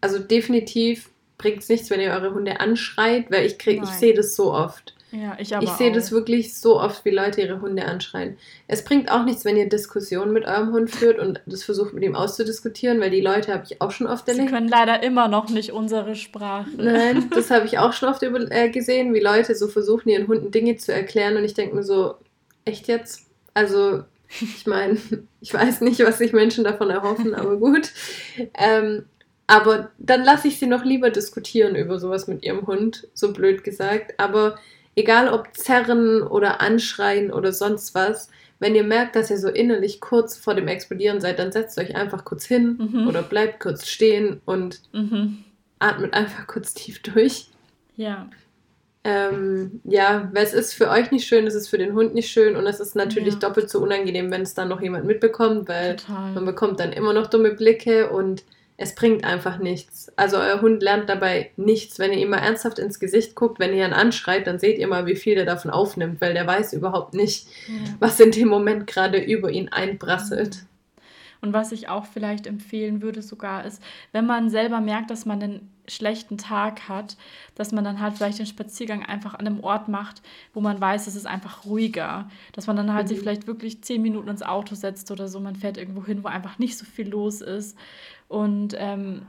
[0.00, 4.14] also definitiv bringt es nichts, wenn ihr eure Hunde anschreit, weil ich krieg, ich sehe
[4.14, 4.94] das so oft.
[5.14, 8.36] Ja, ich aber Ich sehe das wirklich so oft, wie Leute ihre Hunde anschreien.
[8.66, 12.02] Es bringt auch nichts, wenn ihr Diskussionen mit eurem Hund führt und das versucht mit
[12.02, 14.48] ihm auszudiskutieren, weil die Leute habe ich auch schon oft erlebt.
[14.48, 16.68] Sie können leider immer noch nicht unsere Sprache.
[16.76, 20.26] Nein, das habe ich auch schon oft über, äh, gesehen, wie Leute so versuchen, ihren
[20.26, 22.16] Hunden Dinge zu erklären und ich denke mir so,
[22.64, 23.26] echt jetzt?
[23.52, 24.02] Also,
[24.40, 24.98] ich meine,
[25.40, 27.90] ich weiß nicht, was sich Menschen davon erhoffen, aber gut.
[28.54, 29.04] Ähm,
[29.46, 33.62] aber dann lasse ich sie noch lieber diskutieren über sowas mit ihrem Hund, so blöd
[33.62, 34.18] gesagt.
[34.18, 34.58] Aber
[34.96, 40.00] egal ob zerren oder anschreien oder sonst was, wenn ihr merkt, dass ihr so innerlich
[40.00, 43.08] kurz vor dem Explodieren seid, dann setzt euch einfach kurz hin mhm.
[43.08, 45.44] oder bleibt kurz stehen und mhm.
[45.78, 47.48] atmet einfach kurz tief durch.
[47.96, 48.30] Ja.
[49.06, 52.30] Ähm, ja, weil es ist für euch nicht schön, es ist für den Hund nicht
[52.30, 53.40] schön und es ist natürlich ja.
[53.40, 56.32] doppelt so unangenehm, wenn es dann noch jemand mitbekommt, weil Total.
[56.32, 58.44] man bekommt dann immer noch dumme Blicke und
[58.76, 60.10] es bringt einfach nichts.
[60.16, 61.98] Also euer Hund lernt dabei nichts.
[61.98, 64.88] Wenn ihr ihm mal ernsthaft ins Gesicht guckt, wenn ihr ihn anschreit, dann seht ihr
[64.88, 67.74] mal, wie viel der davon aufnimmt, weil der weiß überhaupt nicht, ja.
[68.00, 70.64] was in dem Moment gerade über ihn einbrasselt.
[71.44, 73.82] Und was ich auch vielleicht empfehlen würde sogar ist,
[74.12, 77.18] wenn man selber merkt, dass man einen schlechten Tag hat,
[77.54, 80.22] dass man dann halt vielleicht den Spaziergang einfach an einem Ort macht,
[80.54, 82.30] wo man weiß, es ist einfach ruhiger.
[82.52, 83.08] Dass man dann halt mhm.
[83.08, 85.38] sich vielleicht wirklich zehn Minuten ins Auto setzt oder so.
[85.38, 87.76] Man fährt irgendwo hin, wo einfach nicht so viel los ist.
[88.28, 89.26] Und ähm,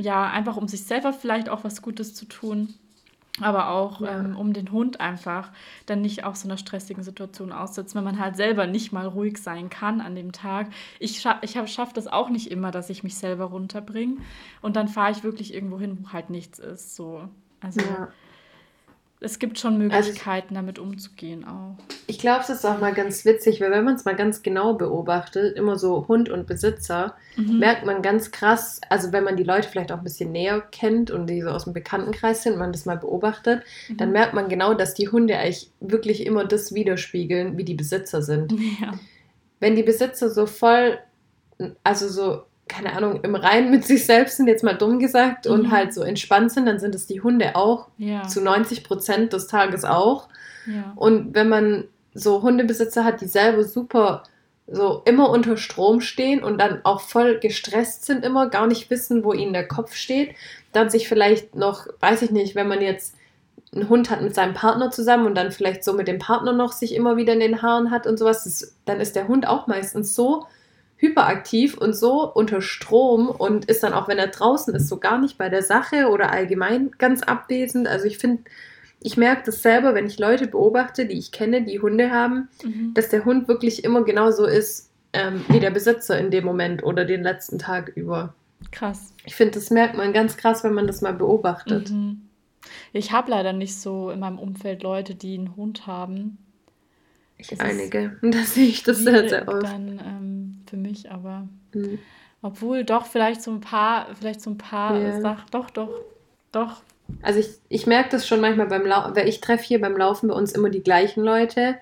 [0.00, 2.74] ja, einfach um sich selber vielleicht auch was Gutes zu tun
[3.40, 4.20] aber auch ja.
[4.20, 5.50] ähm, um den Hund einfach
[5.86, 9.38] dann nicht auch so einer stressigen Situation aussetzt, wenn man halt selber nicht mal ruhig
[9.38, 10.68] sein kann an dem Tag.
[10.98, 14.18] Ich, scha ich schaffe das auch nicht immer, dass ich mich selber runterbringe
[14.60, 16.94] und dann fahre ich wirklich irgendwo hin, wo halt nichts ist.
[16.94, 17.28] So.
[17.60, 18.08] Also ja.
[19.22, 21.76] Es gibt schon also Möglichkeiten, also, damit umzugehen auch.
[22.06, 24.74] Ich glaube, es ist auch mal ganz witzig, weil wenn man es mal ganz genau
[24.74, 27.58] beobachtet, immer so Hund und Besitzer, mhm.
[27.58, 31.10] merkt man ganz krass, also wenn man die Leute vielleicht auch ein bisschen näher kennt
[31.10, 33.96] und die so aus dem Bekanntenkreis sind, man das mal beobachtet, mhm.
[33.96, 38.22] dann merkt man genau, dass die Hunde eigentlich wirklich immer das widerspiegeln, wie die Besitzer
[38.22, 38.52] sind.
[38.80, 38.92] Ja.
[39.60, 40.98] Wenn die Besitzer so voll,
[41.84, 45.52] also so keine Ahnung, im Reinen mit sich selbst sind, jetzt mal dumm gesagt, mhm.
[45.52, 47.88] und halt so entspannt sind, dann sind es die Hunde auch.
[47.98, 48.22] Ja.
[48.22, 50.28] Zu 90 Prozent des Tages auch.
[50.66, 50.92] Ja.
[50.96, 51.84] Und wenn man
[52.14, 54.22] so Hundebesitzer hat, die selber super
[54.68, 59.24] so immer unter Strom stehen und dann auch voll gestresst sind immer, gar nicht wissen,
[59.24, 60.34] wo ihnen der Kopf steht,
[60.72, 63.16] dann sich vielleicht noch, weiß ich nicht, wenn man jetzt
[63.74, 66.72] einen Hund hat mit seinem Partner zusammen und dann vielleicht so mit dem Partner noch
[66.72, 69.66] sich immer wieder in den Haaren hat und sowas, das, dann ist der Hund auch
[69.66, 70.46] meistens so
[71.02, 75.18] hyperaktiv und so unter Strom und ist dann auch, wenn er draußen ist, so gar
[75.18, 77.88] nicht bei der Sache oder allgemein ganz abwesend.
[77.88, 78.44] Also ich finde,
[79.00, 82.94] ich merke das selber, wenn ich Leute beobachte, die ich kenne, die Hunde haben, mhm.
[82.94, 87.04] dass der Hund wirklich immer genauso ist ähm, wie der Besitzer in dem Moment oder
[87.04, 88.34] den letzten Tag über.
[88.70, 89.12] Krass.
[89.24, 91.90] Ich finde, das merkt man ganz krass, wenn man das mal beobachtet.
[91.90, 92.28] Mhm.
[92.92, 96.38] Ich habe leider nicht so in meinem Umfeld Leute, die einen Hund haben.
[97.38, 98.16] Ich das einige.
[98.22, 99.64] Und da sehe ich das sehr, sehr oft.
[99.64, 100.31] Dann ähm,
[100.72, 101.98] für mich, aber mhm.
[102.40, 105.20] obwohl doch vielleicht so ein paar, vielleicht so ein paar ja.
[105.20, 105.90] Sachen, doch, doch,
[106.50, 106.80] doch.
[107.20, 110.28] Also ich, ich merke das schon manchmal beim Laufen, weil ich treffe hier beim Laufen
[110.28, 111.76] bei uns immer die gleichen Leute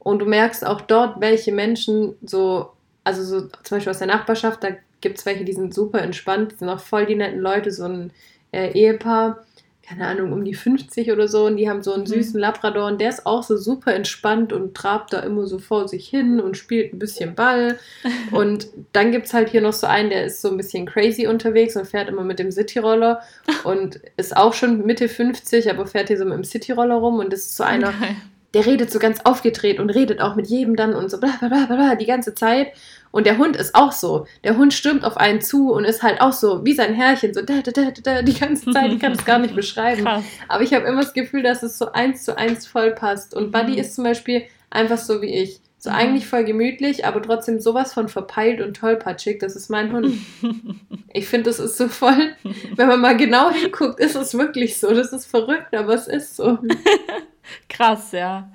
[0.00, 2.70] und du merkst auch dort, welche Menschen so,
[3.04, 4.70] also so zum Beispiel aus der Nachbarschaft, da
[5.00, 8.10] gibt es welche, die sind super entspannt, sind auch voll die netten Leute, so ein
[8.50, 9.44] äh, Ehepaar
[9.86, 12.08] keine Ahnung, um die 50 oder so und die haben so einen mhm.
[12.08, 15.88] süßen Labrador und der ist auch so super entspannt und trabt da immer so vor
[15.88, 17.78] sich hin und spielt ein bisschen Ball.
[18.30, 21.26] und dann gibt es halt hier noch so einen, der ist so ein bisschen crazy
[21.26, 23.20] unterwegs und fährt immer mit dem Cityroller
[23.64, 27.32] und ist auch schon Mitte 50, aber fährt hier so mit dem Cityroller rum und
[27.32, 28.16] das ist so einer, okay.
[28.54, 31.48] Der redet so ganz aufgedreht und redet auch mit jedem dann und so bla bla
[31.48, 32.68] bla bla die ganze Zeit.
[33.10, 34.26] Und der Hund ist auch so.
[34.42, 37.42] Der Hund stürmt auf einen zu und ist halt auch so, wie sein Herrchen, so
[37.42, 38.92] da, da, da, da, die ganze Zeit.
[38.92, 40.04] Ich kann es gar nicht beschreiben.
[40.04, 40.24] Krass.
[40.48, 43.34] Aber ich habe immer das Gefühl, dass es so eins zu eins voll passt.
[43.34, 43.78] Und Buddy mhm.
[43.78, 45.60] ist zum Beispiel einfach so wie ich.
[45.78, 45.96] So mhm.
[45.96, 49.38] eigentlich voll gemütlich, aber trotzdem sowas von verpeilt und tollpatschig.
[49.38, 50.16] Das ist mein Hund.
[51.12, 52.34] ich finde, das ist so voll.
[52.74, 54.92] Wenn man mal genau hinguckt, ist es wirklich so.
[54.92, 56.58] Das ist verrückt, aber es ist so.
[57.68, 58.50] Krass, ja.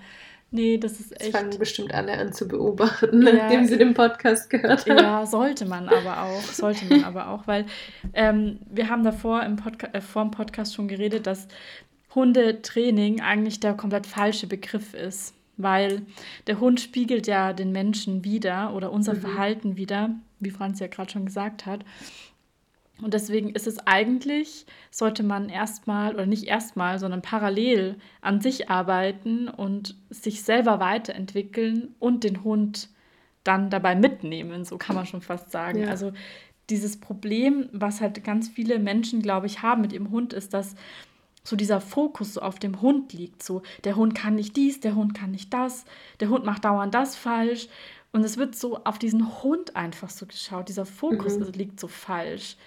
[0.51, 1.33] Nee, das ist echt.
[1.33, 4.97] Das fangen bestimmt alle an zu beobachten, ja, nachdem sie den Podcast gehört haben.
[4.97, 6.41] Ja, sollte man aber auch.
[6.41, 7.65] Sollte man aber auch, weil
[8.13, 11.47] ähm, wir haben davor im Podca äh, vor dem Podcast schon geredet, dass
[12.15, 15.35] Hundetraining eigentlich der komplett falsche Begriff ist.
[15.57, 16.03] Weil
[16.47, 19.21] der Hund spiegelt ja den Menschen wieder oder unser mhm.
[19.21, 21.81] Verhalten wieder, wie Franz ja gerade schon gesagt hat.
[23.01, 28.69] Und deswegen ist es eigentlich, sollte man erstmal oder nicht erstmal, sondern parallel an sich
[28.69, 32.89] arbeiten und sich selber weiterentwickeln und den Hund
[33.43, 35.83] dann dabei mitnehmen, so kann man schon fast sagen.
[35.83, 35.89] Ja.
[35.89, 36.11] Also
[36.69, 40.75] dieses Problem, was halt ganz viele Menschen, glaube ich, haben mit ihrem Hund, ist, dass
[41.43, 43.41] so dieser Fokus so auf dem Hund liegt.
[43.43, 45.85] So, der Hund kann nicht dies, der Hund kann nicht das,
[46.19, 47.67] der Hund macht dauernd das falsch.
[48.11, 50.69] Und es wird so auf diesen Hund einfach so geschaut.
[50.69, 51.51] Dieser Fokus mhm.
[51.53, 52.57] liegt so falsch.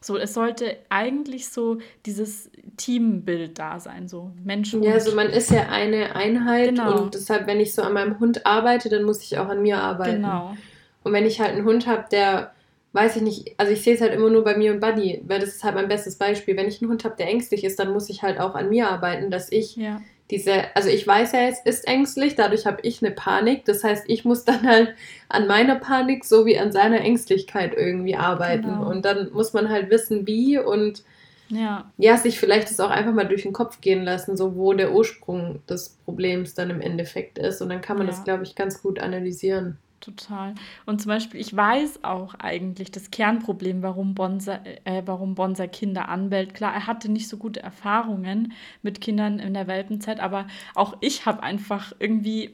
[0.00, 4.82] So, es sollte eigentlich so dieses Teambild da sein, so Menschen.
[4.82, 7.02] Ja, also man ist ja eine Einheit genau.
[7.02, 9.78] und deshalb, wenn ich so an meinem Hund arbeite, dann muss ich auch an mir
[9.78, 10.22] arbeiten.
[10.22, 10.56] Genau.
[11.02, 12.52] Und wenn ich halt einen Hund habe, der,
[12.92, 15.40] weiß ich nicht, also ich sehe es halt immer nur bei mir und Buddy, weil
[15.40, 16.56] das ist halt mein bestes Beispiel.
[16.56, 18.88] Wenn ich einen Hund habe, der ängstlich ist, dann muss ich halt auch an mir
[18.88, 23.02] arbeiten, dass ich ja diese, also ich weiß ja, es ist ängstlich, dadurch habe ich
[23.02, 23.64] eine Panik.
[23.64, 24.94] Das heißt, ich muss dann halt
[25.28, 28.68] an meiner Panik sowie an seiner Ängstlichkeit irgendwie arbeiten.
[28.68, 28.88] Genau.
[28.88, 31.02] Und dann muss man halt wissen, wie und
[31.48, 31.90] ja.
[31.96, 34.92] ja, sich vielleicht das auch einfach mal durch den Kopf gehen lassen, so wo der
[34.92, 37.60] Ursprung des Problems dann im Endeffekt ist.
[37.60, 38.12] Und dann kann man ja.
[38.12, 39.78] das, glaube ich, ganz gut analysieren.
[40.00, 40.54] Total.
[40.86, 46.08] Und zum Beispiel, ich weiß auch eigentlich das Kernproblem, warum Bonser, äh, warum Bonser Kinder
[46.08, 46.54] anbellt.
[46.54, 51.26] Klar, er hatte nicht so gute Erfahrungen mit Kindern in der Welpenzeit, aber auch ich
[51.26, 52.50] habe einfach irgendwie,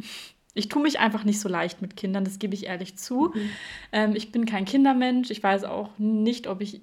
[0.55, 3.33] ich tue mich einfach nicht so leicht mit Kindern, das gebe ich ehrlich zu.
[3.33, 3.51] Mhm.
[3.93, 6.81] Ähm, ich bin kein Kindermensch, ich weiß auch nicht, ob ich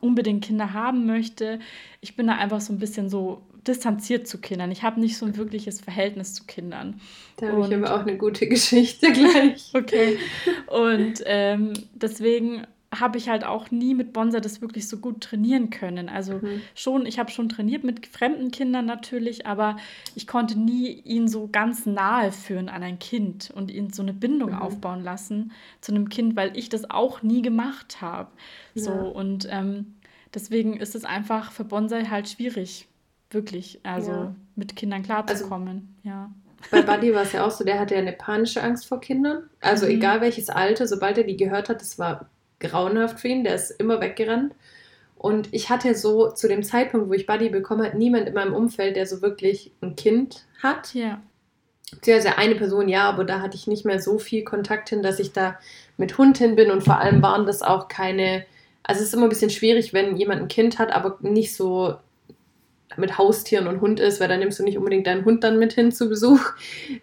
[0.00, 1.58] unbedingt Kinder haben möchte.
[2.00, 4.70] Ich bin da einfach so ein bisschen so distanziert zu Kindern.
[4.70, 7.00] Ich habe nicht so ein wirkliches Verhältnis zu Kindern.
[7.36, 9.70] Da habe ich aber auch eine gute Geschichte gleich.
[9.74, 10.18] okay.
[10.66, 15.70] Und ähm, deswegen habe ich halt auch nie mit Bonsa das wirklich so gut trainieren
[15.70, 16.08] können.
[16.08, 16.62] Also mhm.
[16.74, 19.76] schon, ich habe schon trainiert mit fremden Kindern natürlich, aber
[20.14, 24.12] ich konnte nie ihn so ganz nahe führen an ein Kind und ihn so eine
[24.14, 24.58] Bindung mhm.
[24.58, 28.30] aufbauen lassen zu einem Kind, weil ich das auch nie gemacht habe.
[28.74, 29.02] So ja.
[29.02, 29.94] und ähm,
[30.32, 32.86] deswegen ist es einfach für Bonsai halt schwierig
[33.30, 34.34] wirklich, also ja.
[34.54, 36.30] mit Kindern klarzukommen, also, ja.
[36.70, 39.48] Bei Buddy war es ja auch so, der hatte ja eine panische Angst vor Kindern.
[39.60, 39.92] Also mhm.
[39.92, 42.28] egal welches Alter, sobald er die gehört hat, das war
[42.60, 44.54] grauenhaft für ihn, der ist immer weggerannt.
[45.16, 48.54] Und ich hatte so zu dem Zeitpunkt, wo ich Buddy bekommen habe, niemand in meinem
[48.54, 50.94] Umfeld, der so wirklich ein Kind hat.
[50.94, 51.20] Ja.
[51.90, 55.18] Beziehungsweise eine Person ja, aber da hatte ich nicht mehr so viel Kontakt hin, dass
[55.18, 55.58] ich da
[55.96, 58.44] mit Hund hin bin und vor allem waren das auch keine.
[58.82, 61.96] Also es ist immer ein bisschen schwierig, wenn jemand ein Kind hat, aber nicht so
[62.96, 65.72] mit Haustieren und Hund ist, weil dann nimmst du nicht unbedingt deinen Hund dann mit
[65.72, 66.40] hin zu Besuch,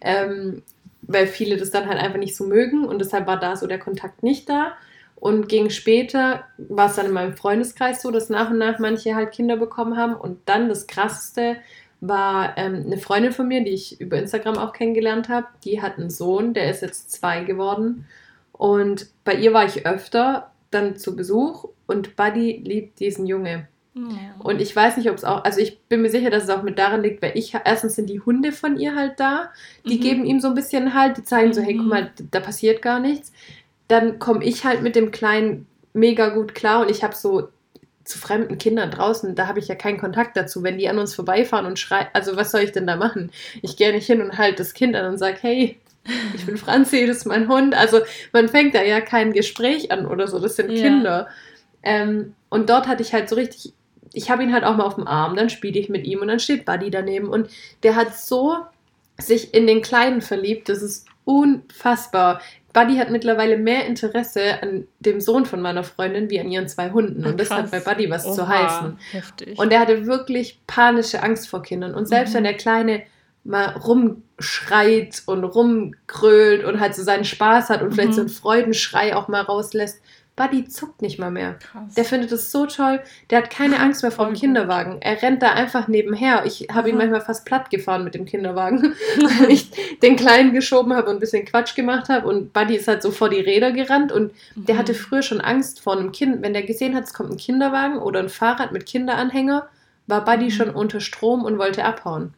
[0.01, 0.63] ähm,
[1.01, 3.79] weil viele das dann halt einfach nicht so mögen und deshalb war da so der
[3.79, 4.73] Kontakt nicht da.
[5.15, 9.15] Und gegen später war es dann in meinem Freundeskreis so, dass nach und nach manche
[9.15, 10.15] halt Kinder bekommen haben.
[10.15, 11.55] Und dann das Krasseste
[12.01, 15.47] war ähm, eine Freundin von mir, die ich über Instagram auch kennengelernt habe.
[15.63, 18.05] Die hat einen Sohn, der ist jetzt zwei geworden.
[18.51, 23.69] Und bei ihr war ich öfter dann zu Besuch und Buddy liebt diesen Junge.
[24.39, 26.63] Und ich weiß nicht, ob es auch, also ich bin mir sicher, dass es auch
[26.63, 29.51] mit daran liegt, weil ich, erstens sind die Hunde von ihr halt da,
[29.85, 30.01] die mhm.
[30.01, 31.89] geben ihm so ein bisschen halt, die zeigen so, hey, guck mhm.
[31.89, 33.31] mal, da passiert gar nichts.
[33.87, 37.49] Dann komme ich halt mit dem Kleinen mega gut klar und ich habe so
[38.03, 41.15] zu fremden Kindern draußen, da habe ich ja keinen Kontakt dazu, wenn die an uns
[41.15, 43.31] vorbeifahren und schreien, also was soll ich denn da machen?
[43.61, 45.79] Ich gehe nicht hin und halte das Kind an und sage, hey,
[46.35, 47.75] ich bin Franzi, das ist mein Hund.
[47.75, 47.99] Also
[48.33, 50.83] man fängt da ja kein Gespräch an oder so, das sind ja.
[50.83, 51.27] Kinder.
[51.81, 53.73] Ähm, und dort hatte ich halt so richtig
[54.13, 56.27] ich habe ihn halt auch mal auf dem Arm, dann spiele ich mit ihm und
[56.27, 57.49] dann steht Buddy daneben und
[57.81, 58.57] der hat so
[59.19, 62.41] sich in den Kleinen verliebt, das ist unfassbar.
[62.73, 66.89] Buddy hat mittlerweile mehr Interesse an dem Sohn von meiner Freundin wie an ihren zwei
[66.91, 67.23] Hunden.
[67.25, 68.97] Und das hat bei Buddy was Oha, zu heißen.
[69.11, 69.59] Heftig.
[69.59, 71.93] Und er hatte wirklich panische Angst vor Kindern.
[71.93, 72.37] Und selbst mhm.
[72.37, 73.03] wenn der Kleine
[73.43, 77.93] mal rumschreit und rumkrölt und halt so seinen Spaß hat und mhm.
[77.93, 80.01] vielleicht so einen Freudenschrei auch mal rauslässt,
[80.35, 81.53] Buddy zuckt nicht mal mehr.
[81.55, 81.93] Krass.
[81.93, 83.01] Der findet es so toll.
[83.29, 84.97] Der hat keine Angst mehr vor dem Kinderwagen.
[85.01, 86.43] Er rennt da einfach nebenher.
[86.45, 88.95] Ich habe ihn manchmal fast platt gefahren mit dem Kinderwagen,
[89.39, 89.71] weil ich
[90.01, 92.27] den Kleinen geschoben habe und ein bisschen Quatsch gemacht habe.
[92.27, 94.65] Und Buddy ist halt so vor die Räder gerannt und mhm.
[94.65, 96.41] der hatte früher schon Angst vor einem Kind.
[96.41, 99.67] Wenn der gesehen hat, es kommt ein Kinderwagen oder ein Fahrrad mit Kinderanhänger,
[100.07, 100.51] war Buddy mhm.
[100.51, 102.33] schon unter Strom und wollte abhauen.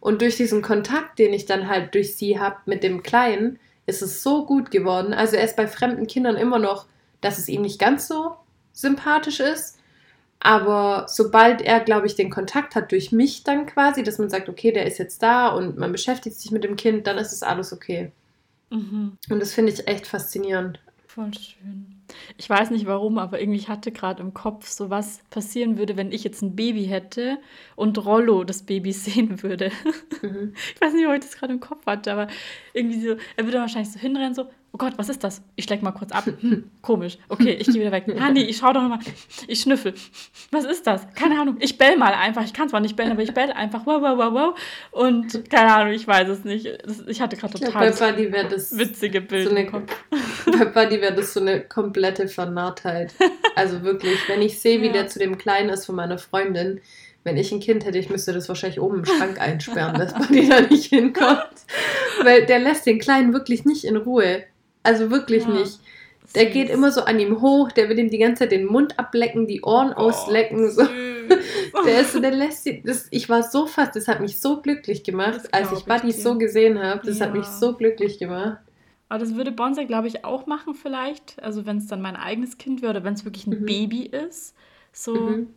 [0.00, 4.02] Und durch diesen Kontakt, den ich dann halt durch sie habe mit dem Kleinen, ist
[4.02, 5.12] es so gut geworden.
[5.12, 6.86] Also er ist bei fremden Kindern immer noch
[7.20, 8.36] dass es ihm nicht ganz so
[8.72, 9.78] sympathisch ist.
[10.40, 14.48] Aber sobald er, glaube ich, den Kontakt hat durch mich dann quasi, dass man sagt,
[14.48, 17.42] okay, der ist jetzt da und man beschäftigt sich mit dem Kind, dann ist es
[17.42, 18.12] alles okay.
[18.70, 19.18] Mhm.
[19.30, 20.80] Und das finde ich echt faszinierend.
[21.06, 21.98] Voll schön.
[22.36, 26.12] Ich weiß nicht warum, aber irgendwie hatte gerade im Kopf so was passieren würde, wenn
[26.12, 27.38] ich jetzt ein Baby hätte
[27.76, 29.72] und Rollo das Baby sehen würde.
[30.22, 30.54] Mhm.
[30.74, 32.28] Ich weiß nicht, ob ich das gerade im Kopf hatte, aber
[32.72, 34.46] irgendwie so, er würde wahrscheinlich so hinrennen, so,
[34.78, 35.42] oh Gott, was ist das?
[35.56, 36.24] Ich schläg mal kurz ab.
[36.40, 37.18] Hm, komisch.
[37.28, 38.04] Okay, ich gehe wieder weg.
[38.18, 38.98] Ah, nee, ich schau doch nochmal.
[39.46, 39.94] Ich schnüffel.
[40.50, 41.06] Was ist das?
[41.14, 41.56] Keine Ahnung.
[41.60, 42.44] Ich bell mal einfach.
[42.44, 43.86] Ich kann zwar nicht bellen, aber ich bell einfach.
[43.86, 44.58] Wow, wow, wow, wow.
[44.90, 46.66] Und keine Ahnung, ich weiß es nicht.
[47.06, 51.32] Ich hatte gerade total glaub, bei das witzige Bild so eine, Bei Buddy wäre das
[51.32, 53.14] so eine komplette Vernarrtheit.
[53.54, 54.92] Also wirklich, wenn ich sehe, wie ja.
[54.92, 56.80] der zu dem Kleinen ist von meiner Freundin,
[57.24, 60.48] wenn ich ein Kind hätte, ich müsste das wahrscheinlich oben im Schrank einsperren, dass Buddy
[60.48, 61.48] da nicht hinkommt.
[62.22, 64.44] Weil der lässt den Kleinen wirklich nicht in Ruhe.
[64.88, 65.50] Also wirklich ja.
[65.50, 65.80] nicht.
[66.34, 66.52] Der Süß.
[66.52, 69.46] geht immer so an ihm hoch, der will ihm die ganze Zeit den Mund ablecken,
[69.46, 70.70] die Ohren oh, auslecken.
[70.70, 70.82] So.
[71.86, 72.82] der ist so, der lässt sie.
[72.82, 76.38] Das, ich war so fast, das hat mich so glücklich gemacht, als ich Buddy so
[76.38, 77.06] gesehen habe.
[77.06, 77.26] Das ja.
[77.26, 78.58] hat mich so glücklich gemacht.
[79.10, 81.42] Aber das würde Bonsai, glaube ich, auch machen, vielleicht.
[81.42, 83.66] Also, wenn es dann mein eigenes Kind wäre oder wenn es wirklich ein mhm.
[83.66, 84.54] Baby ist.
[84.92, 85.14] So.
[85.14, 85.48] Mhm.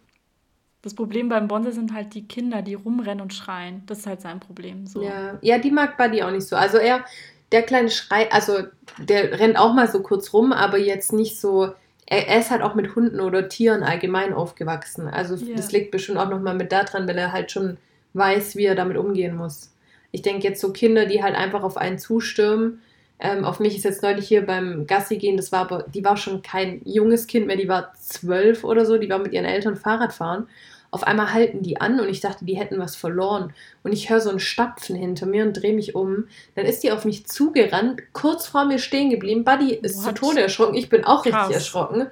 [0.82, 3.84] Das Problem beim Bonsai sind halt die Kinder, die rumrennen und schreien.
[3.86, 4.88] Das ist halt sein Problem.
[4.88, 5.04] So.
[5.04, 5.38] Ja.
[5.42, 6.56] ja, die mag Buddy auch nicht so.
[6.56, 7.06] Also, er
[7.52, 8.60] der kleine Schrei, also
[8.98, 11.74] der rennt auch mal so kurz rum, aber jetzt nicht so.
[12.06, 15.08] Er, er ist halt auch mit Hunden oder Tieren allgemein aufgewachsen.
[15.08, 15.56] Also yeah.
[15.56, 17.78] das liegt bestimmt auch nochmal mit daran, weil er halt schon
[18.14, 19.72] weiß, wie er damit umgehen muss.
[20.12, 22.82] Ich denke jetzt so Kinder, die halt einfach auf einen zustürmen.
[23.20, 26.18] Ähm, auf mich ist jetzt neulich hier beim Gassi gehen, das war aber, die war
[26.18, 29.76] schon kein junges Kind mehr, die war zwölf oder so, die war mit ihren Eltern
[29.76, 30.48] Fahrrad fahren
[30.92, 33.54] auf einmal halten die an und ich dachte, die hätten was verloren.
[33.82, 36.28] Und ich höre so ein Stapfen hinter mir und drehe mich um.
[36.56, 39.46] Dann ist die auf mich zugerannt, kurz vor mir stehen geblieben.
[39.46, 40.04] Buddy ist What?
[40.04, 40.76] zu Tode erschrocken.
[40.76, 41.48] Ich bin auch Krass.
[41.48, 42.08] richtig erschrocken.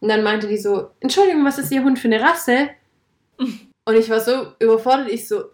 [0.00, 2.68] Und dann meinte die so: Entschuldigung, was ist Ihr Hund für eine Rasse?
[3.38, 5.08] Und ich war so überfordert.
[5.08, 5.44] Ich so: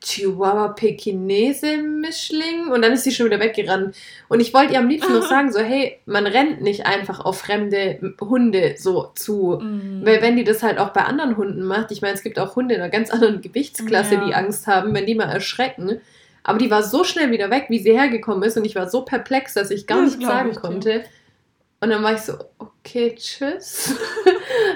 [0.00, 3.96] Chihuahua Pekinese Mischling und dann ist sie schon wieder weggerannt.
[4.28, 7.38] Und ich wollte ihr am liebsten noch sagen, so, hey, man rennt nicht einfach auf
[7.38, 9.58] fremde Hunde so zu.
[9.60, 10.04] Mm.
[10.04, 12.56] Weil wenn die das halt auch bei anderen Hunden macht, ich meine, es gibt auch
[12.56, 14.26] Hunde in einer ganz anderen Gewichtsklasse, ja.
[14.26, 16.00] die Angst haben, wenn die mal erschrecken.
[16.42, 19.02] Aber die war so schnell wieder weg, wie sie hergekommen ist und ich war so
[19.02, 21.04] perplex, dass ich gar das nichts sagen konnte.
[21.80, 23.94] Und dann war ich so, okay, tschüss.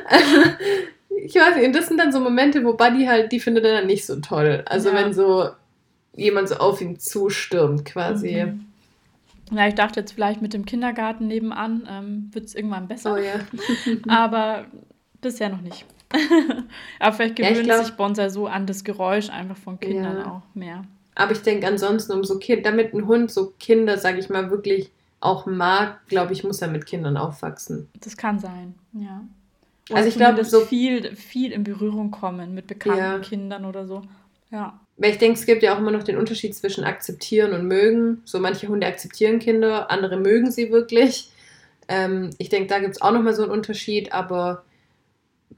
[1.24, 3.86] ich weiß nicht, das sind dann so Momente, wo Buddy halt, die findet er dann
[3.86, 4.62] nicht so toll.
[4.66, 4.94] Also ja.
[4.94, 5.48] wenn so
[6.14, 8.44] jemand so auf ihn zustürmt quasi.
[8.44, 8.66] Mhm.
[9.50, 13.14] Ja, ich dachte jetzt vielleicht mit dem Kindergarten nebenan ähm, wird es irgendwann besser.
[13.14, 13.40] Oh ja.
[14.08, 14.66] Aber
[15.20, 15.86] bisher noch nicht.
[17.00, 20.30] Aber vielleicht gewöhnt ja, sich Bonsai so an das Geräusch einfach von Kindern ja.
[20.30, 20.82] auch mehr.
[21.14, 24.50] Aber ich denke ansonsten um so Kind, damit ein Hund so Kinder, sag ich mal,
[24.50, 24.90] wirklich
[25.20, 27.88] auch mag, glaube ich, muss er mit Kindern aufwachsen.
[28.00, 29.22] Das kann sein, ja.
[29.88, 33.18] Oder also ich glaube, so viel, viel in Berührung kommen mit bekannten ja.
[33.20, 34.02] Kindern oder so.
[34.50, 34.80] Ja.
[34.96, 38.22] Weil ich denke, es gibt ja auch immer noch den Unterschied zwischen akzeptieren und mögen.
[38.24, 41.30] So manche Hunde akzeptieren Kinder, andere mögen sie wirklich.
[41.88, 44.64] Ähm, ich denke, da gibt es auch nochmal so einen Unterschied, aber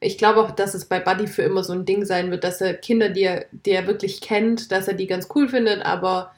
[0.01, 2.61] ich glaube auch, dass es bei Buddy für immer so ein Ding sein wird, dass
[2.61, 6.33] er Kinder, die er, die er wirklich kennt, dass er die ganz cool findet, aber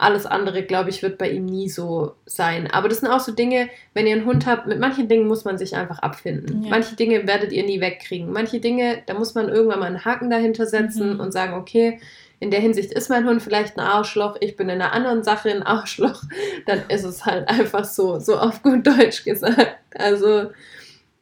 [0.00, 2.70] alles andere, glaube ich, wird bei ihm nie so sein.
[2.70, 5.44] Aber das sind auch so Dinge, wenn ihr einen Hund habt, mit manchen Dingen muss
[5.44, 6.64] man sich einfach abfinden.
[6.64, 6.70] Ja.
[6.70, 8.32] Manche Dinge werdet ihr nie wegkriegen.
[8.32, 11.20] Manche Dinge, da muss man irgendwann mal einen Haken dahinter setzen mhm.
[11.20, 12.00] und sagen, okay,
[12.38, 15.50] in der Hinsicht ist mein Hund vielleicht ein Arschloch, ich bin in einer anderen Sache
[15.50, 16.22] ein Arschloch,
[16.66, 19.76] dann ist es halt einfach so, so auf gut Deutsch gesagt.
[19.94, 20.50] Also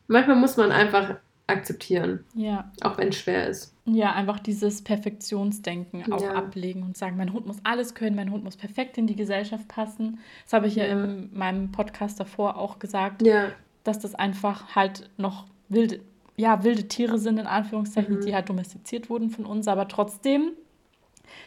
[0.07, 1.17] manchmal muss man einfach
[1.49, 2.25] akzeptieren.
[2.35, 2.71] Ja.
[2.83, 3.75] Auch wenn es schwer ist.
[3.95, 6.35] Ja, einfach dieses Perfektionsdenken auch ja.
[6.35, 9.69] ablegen und sagen, mein Hund muss alles können, mein Hund muss perfekt in die Gesellschaft
[9.69, 10.19] passen.
[10.45, 13.51] Das habe ich ja, ja in meinem Podcast davor auch gesagt, ja.
[13.85, 16.01] dass das einfach halt noch wilde,
[16.37, 18.21] ja, wilde Tiere sind, in Anführungszeichen, mhm.
[18.21, 20.53] die halt domestiziert wurden von uns, aber trotzdem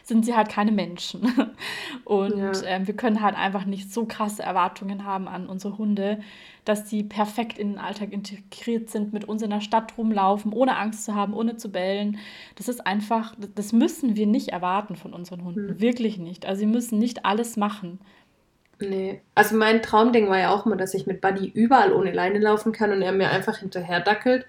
[0.02, 1.22] sind sie halt keine Menschen.
[2.04, 2.52] Und ja.
[2.64, 6.20] ähm, wir können halt einfach nicht so krasse Erwartungen haben an unsere Hunde,
[6.64, 10.76] dass sie perfekt in den Alltag integriert sind, mit uns in der Stadt rumlaufen, ohne
[10.76, 12.18] Angst zu haben, ohne zu bellen.
[12.54, 15.66] Das ist einfach, das müssen wir nicht erwarten von unseren Hunden.
[15.66, 15.80] Mhm.
[15.80, 16.46] Wirklich nicht.
[16.46, 17.98] Also sie müssen nicht alles machen.
[18.78, 19.20] Nee.
[19.34, 22.72] Also mein Traumding war ja auch immer, dass ich mit Buddy überall ohne Leine laufen
[22.72, 24.46] kann und er mir einfach hinterher dackelt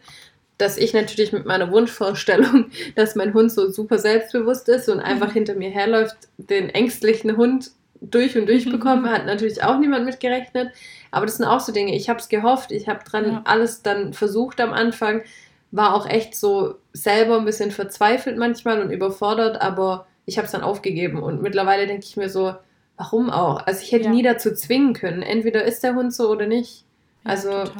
[0.58, 5.30] dass ich natürlich mit meiner Wunschvorstellung, dass mein Hund so super selbstbewusst ist und einfach
[5.30, 5.34] mhm.
[5.34, 10.20] hinter mir herläuft, den ängstlichen Hund durch und durch bekommen, hat natürlich auch niemand mit
[10.20, 10.72] gerechnet.
[11.12, 11.96] Aber das sind auch so Dinge.
[11.96, 13.42] Ich habe es gehofft, ich habe dran ja.
[13.46, 15.24] alles dann versucht am Anfang,
[15.72, 20.52] war auch echt so selber ein bisschen verzweifelt manchmal und überfordert, aber ich habe es
[20.52, 22.54] dann aufgegeben und mittlerweile denke ich mir so,
[22.98, 23.66] warum auch?
[23.66, 24.12] Also ich hätte ja.
[24.12, 25.22] nie dazu zwingen können.
[25.22, 26.86] Entweder ist der Hund so oder nicht.
[27.24, 27.72] Also ja,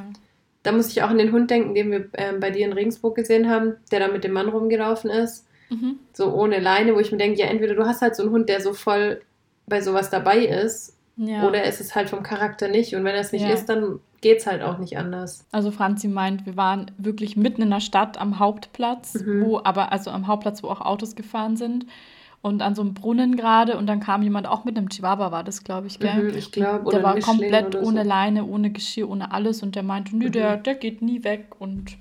[0.64, 3.16] da muss ich auch an den Hund denken, den wir äh, bei dir in Regensburg
[3.16, 5.46] gesehen haben, der da mit dem Mann rumgelaufen ist.
[5.70, 6.00] Mhm.
[6.14, 8.50] So ohne Leine, wo ich mir denke, ja, entweder du hast halt so einen Hund,
[8.50, 9.22] der so voll
[9.68, 11.48] bei sowas dabei ist, ja.
[11.48, 12.96] oder ist es halt vom Charakter nicht.
[12.96, 13.54] Und wenn er es nicht ja.
[13.54, 15.46] ist, dann geht es halt auch nicht anders.
[15.52, 19.46] Also Franzi meint, wir waren wirklich mitten in der Stadt am Hauptplatz, mhm.
[19.46, 21.86] wo aber, also am Hauptplatz, wo auch Autos gefahren sind
[22.44, 25.46] und an so einem Brunnen gerade und dann kam jemand auch mit einem Chihuahua, war
[25.46, 26.24] das, glaube ich, gell?
[26.24, 28.08] Mhm, ich glaube, Der war komplett ohne so.
[28.08, 30.32] Leine, ohne Geschirr, ohne alles und der meinte, nö, mhm.
[30.34, 31.98] der, der geht nie weg und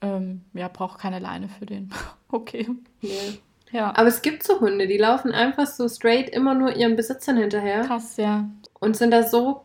[0.00, 1.90] ähm, ja, braucht keine Leine für den.
[2.30, 2.68] okay.
[3.00, 3.40] Nee.
[3.72, 3.92] Ja.
[3.96, 7.80] Aber es gibt so Hunde, die laufen einfach so straight immer nur ihren Besitzern hinterher.
[7.80, 8.48] Krass, ja.
[8.78, 9.62] Und sind da so,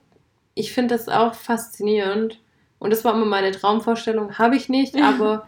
[0.55, 2.39] ich finde das auch faszinierend.
[2.79, 4.39] Und das war immer meine Traumvorstellung.
[4.39, 5.47] Habe ich nicht, aber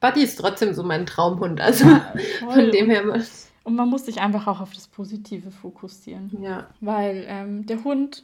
[0.00, 1.60] Buddy ist trotzdem so mein Traumhund.
[1.60, 2.14] Also ja,
[2.50, 3.20] von dem her.
[3.66, 6.30] Und man muss sich einfach auch auf das Positive fokussieren.
[6.40, 6.68] Ja.
[6.80, 8.22] Weil ähm, der Hund,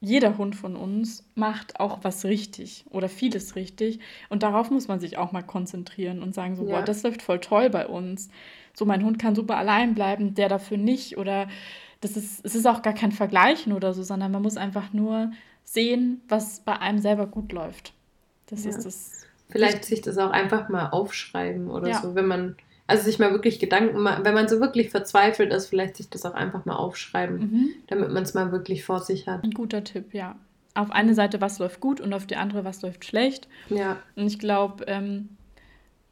[0.00, 4.00] jeder Hund von uns macht auch was richtig oder vieles richtig.
[4.30, 6.74] Und darauf muss man sich auch mal konzentrieren und sagen so, ja.
[6.74, 8.30] boah, das läuft voll toll bei uns.
[8.74, 11.18] So, mein Hund kann super allein bleiben, der dafür nicht.
[11.18, 11.46] Oder
[12.00, 15.30] das ist, es ist auch gar kein Vergleichen oder so, sondern man muss einfach nur
[15.62, 17.92] sehen, was bei einem selber gut läuft.
[18.46, 18.70] Das ja.
[18.70, 19.12] ist das.
[19.50, 22.02] Vielleicht sich das auch einfach mal aufschreiben oder ja.
[22.02, 22.56] so, wenn man
[22.88, 26.24] also sich mal wirklich Gedanken machen, wenn man so wirklich verzweifelt ist, vielleicht sich das
[26.24, 27.70] auch einfach mal aufschreiben, mhm.
[27.86, 29.44] damit man es mal wirklich vor sich hat.
[29.44, 30.36] Ein guter Tipp, ja.
[30.74, 33.46] Auf eine Seite, was läuft gut und auf die andere, was läuft schlecht.
[33.68, 33.98] Ja.
[34.16, 35.28] Und ich glaube, ähm,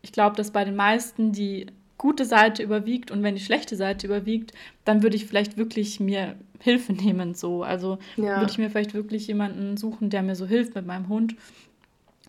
[0.03, 1.66] ich glaube, dass bei den meisten die
[1.97, 4.53] gute Seite überwiegt und wenn die schlechte Seite überwiegt,
[4.85, 7.35] dann würde ich vielleicht wirklich mir Hilfe nehmen.
[7.35, 7.62] So.
[7.62, 8.39] Also ja.
[8.39, 11.37] würde ich mir vielleicht wirklich jemanden suchen, der mir so hilft mit meinem Hund.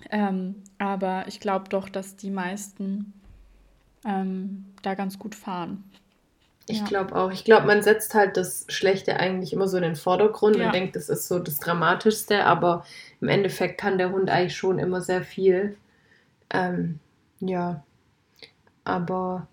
[0.09, 3.13] Ähm, aber ich glaube doch, dass die meisten
[4.07, 5.83] ähm, da ganz gut fahren.
[6.69, 6.85] Ich ja.
[6.85, 7.31] glaube auch.
[7.31, 10.65] Ich glaube, man setzt halt das Schlechte eigentlich immer so in den Vordergrund ja.
[10.65, 12.85] und denkt, das ist so das Dramatischste, aber
[13.21, 15.77] im Endeffekt kann der Hund eigentlich schon immer sehr viel.
[16.49, 16.99] Ähm,
[17.39, 17.83] ja.
[18.83, 19.47] Aber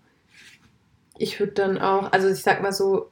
[1.17, 3.11] ich würde dann auch, also ich sag mal so,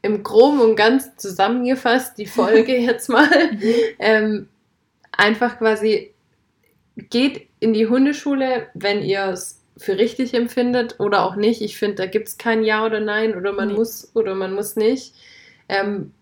[0.00, 3.52] im Groben und ganz zusammengefasst die Folge jetzt mal.
[3.52, 3.72] Mhm.
[3.98, 4.48] ähm,
[5.12, 6.12] einfach quasi
[6.96, 11.60] geht in die Hundeschule, wenn ihr es für richtig empfindet oder auch nicht.
[11.60, 13.74] Ich finde, da gibt es kein Ja oder Nein oder man nee.
[13.74, 15.14] muss oder man muss nicht.
[15.68, 16.12] Ähm,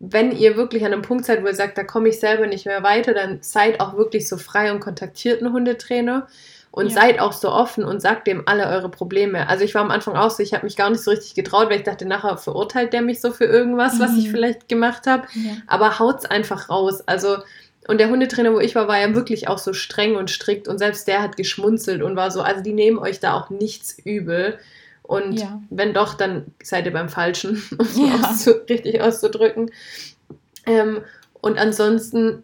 [0.00, 2.66] wenn ihr wirklich an einem Punkt seid, wo ihr sagt, da komme ich selber nicht
[2.66, 6.28] mehr weiter, dann seid auch wirklich so frei und kontaktiert einen Hundetrainer.
[6.70, 7.00] Und ja.
[7.00, 9.48] seid auch so offen und sagt dem alle eure Probleme.
[9.48, 11.70] Also ich war am Anfang auch so, ich habe mich gar nicht so richtig getraut,
[11.70, 14.00] weil ich dachte, nachher verurteilt der mich so für irgendwas, mhm.
[14.00, 14.30] was ich mhm.
[14.32, 15.26] vielleicht gemacht habe.
[15.32, 15.52] Ja.
[15.66, 17.02] Aber haut's einfach raus.
[17.06, 17.38] Also
[17.88, 20.76] und der Hundetrainer, wo ich war, war ja wirklich auch so streng und strikt und
[20.76, 24.58] selbst der hat geschmunzelt und war so, also die nehmen euch da auch nichts übel.
[25.02, 25.62] Und ja.
[25.70, 28.28] wenn doch, dann seid ihr beim Falschen, um es ja.
[28.28, 29.70] auszu richtig auszudrücken.
[30.66, 31.00] Ähm,
[31.40, 32.42] und ansonsten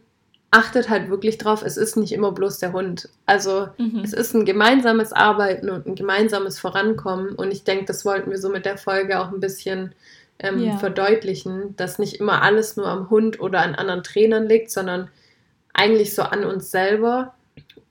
[0.51, 3.11] achtet halt wirklich drauf, es ist nicht immer bloß der Hund.
[3.27, 4.01] Also mhm.
[4.03, 7.35] es ist ein gemeinsames Arbeiten und ein gemeinsames Vorankommen.
[7.35, 9.95] Und ich denke, das wollten wir so mit der Folge auch ein bisschen
[10.39, 10.79] ähm, ja.
[10.79, 15.11] verdeutlichen, dass nicht immer alles nur am Hund oder an anderen Trainern liegt, sondern
[15.75, 17.35] eigentlich so an uns selber.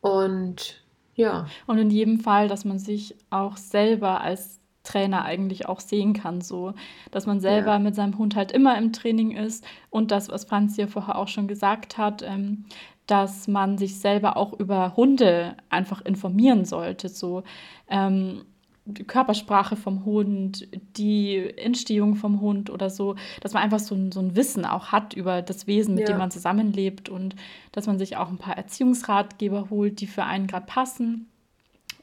[0.02, 0.84] Und
[1.16, 1.46] ja.
[1.68, 6.42] Und in jedem Fall, dass man sich auch selber als Trainer eigentlich auch sehen kann,
[6.42, 6.74] so
[7.12, 7.80] dass man selber ja.
[7.80, 11.30] mit seinem Hund halt immer im Training ist und das, was Franz hier vorher auch
[11.30, 12.66] schon gesagt hat, ähm,
[13.08, 17.44] dass man sich selber auch über Hunde einfach informieren sollte, so
[17.90, 18.44] ähm,
[18.86, 20.68] die Körpersprache vom Hund,
[20.98, 24.92] die Entstehung vom Hund oder so, dass man einfach so ein, so ein Wissen auch
[24.92, 26.14] hat über das Wesen, mit ja.
[26.14, 27.36] dem man zusammenlebt und
[27.72, 31.30] dass man sich auch ein paar Erziehungsratgeber holt, die für einen gerade passen.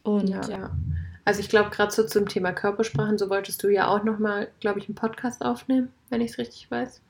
[0.02, 0.48] Und ja.
[0.48, 0.70] ja.
[1.24, 4.78] Also ich glaube, gerade so zum Thema Körpersprachen, so wolltest du ja auch nochmal, glaube
[4.78, 7.02] ich, einen Podcast aufnehmen, wenn ich es richtig weiß.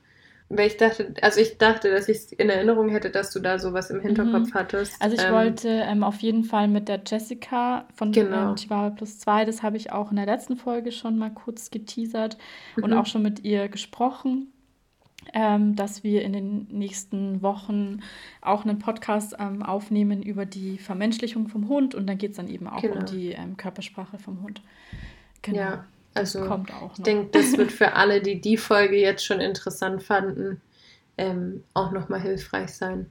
[0.53, 3.61] Weil ich dachte, also ich dachte, dass ich es in Erinnerung hätte, dass du da
[3.61, 4.55] sowas im Hinterkopf mhm.
[4.55, 5.01] hattest.
[5.01, 8.51] Also ich ähm, wollte ähm, auf jeden Fall mit der Jessica von genau.
[8.51, 11.71] ähm, Chihuahua Plus 2, das habe ich auch in der letzten Folge schon mal kurz
[11.71, 12.37] geteasert
[12.75, 12.83] mhm.
[12.83, 14.53] und auch schon mit ihr gesprochen,
[15.33, 18.01] ähm, dass wir in den nächsten Wochen
[18.41, 22.49] auch einen Podcast ähm, aufnehmen über die Vermenschlichung vom Hund und dann geht es dann
[22.49, 22.97] eben auch genau.
[22.97, 24.63] um die ähm, Körpersprache vom Hund.
[25.43, 25.59] Genau.
[25.59, 25.85] Ja.
[26.15, 30.03] Also Kommt auch ich denke, das wird für alle, die die Folge jetzt schon interessant
[30.03, 30.61] fanden,
[31.17, 33.11] ähm, auch nochmal hilfreich sein.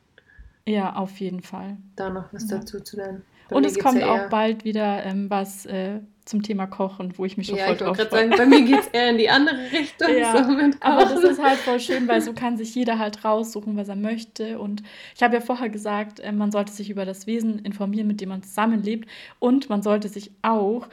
[0.68, 1.78] Ja, auf jeden Fall.
[1.96, 2.58] Da noch was ja.
[2.58, 3.24] dazu zu lernen.
[3.50, 7.26] Bei und es kommt ja auch bald wieder ähm, was äh, zum Thema Kochen, wo
[7.26, 8.10] ich mich schon ja, voll drauf freue.
[8.10, 10.16] sagen, bei mir geht es eher in die andere Richtung.
[10.16, 13.76] ja, so aber das ist halt voll schön, weil so kann sich jeder halt raussuchen,
[13.76, 14.60] was er möchte.
[14.60, 14.84] Und
[15.16, 18.30] ich habe ja vorher gesagt, äh, man sollte sich über das Wesen informieren, mit dem
[18.30, 19.10] man zusammenlebt.
[19.40, 20.88] Und man sollte sich auch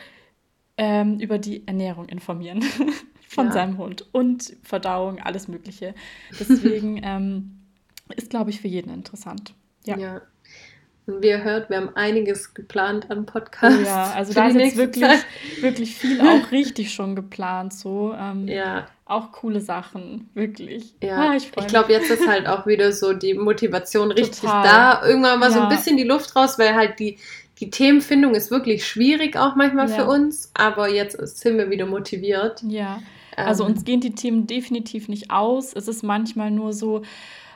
[0.79, 2.62] ähm, über die Ernährung informieren
[3.29, 3.53] von ja.
[3.53, 5.95] seinem Hund und Verdauung, alles Mögliche.
[6.39, 7.59] Deswegen ähm,
[8.14, 9.55] ist, glaube ich, für jeden interessant.
[9.85, 9.97] Ja.
[9.99, 10.22] ja.
[11.09, 13.79] Wie ihr hört, wir haben einiges geplant an Podcasts.
[13.79, 15.05] Oh ja, also da ist jetzt wirklich,
[15.61, 17.72] wirklich viel auch richtig schon geplant.
[17.72, 18.12] So.
[18.18, 18.89] Ähm, ja.
[19.05, 20.97] Auch coole Sachen, wirklich.
[21.01, 24.64] Ja, ah, ich, ich glaube, jetzt ist halt auch wieder so die Motivation richtig Total.
[24.64, 25.07] da.
[25.07, 25.55] Irgendwann mal ja.
[25.55, 27.16] so ein bisschen die Luft raus, weil halt die,
[27.61, 29.97] die Themenfindung ist wirklich schwierig auch manchmal ja.
[29.97, 32.63] für uns, aber jetzt sind wir wieder motiviert.
[32.67, 33.01] Ja,
[33.37, 35.73] also ähm, uns gehen die Themen definitiv nicht aus.
[35.73, 37.03] Es ist manchmal nur so,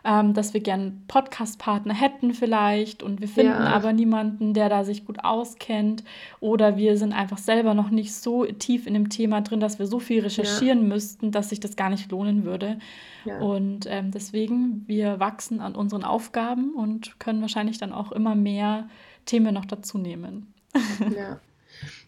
[0.04, 3.66] ähm, dass wir gern Podcast-Partner hätten vielleicht und wir finden ja.
[3.66, 6.04] aber niemanden, der da sich gut auskennt
[6.40, 9.86] oder wir sind einfach selber noch nicht so tief in dem Thema drin, dass wir
[9.86, 10.88] so viel recherchieren ja.
[10.88, 12.78] müssten, dass sich das gar nicht lohnen würde.
[13.26, 13.38] Ja.
[13.38, 18.88] Und ähm, deswegen, wir wachsen an unseren Aufgaben und können wahrscheinlich dann auch immer mehr
[19.24, 20.54] Themen noch dazu nehmen.
[21.16, 21.40] Ja.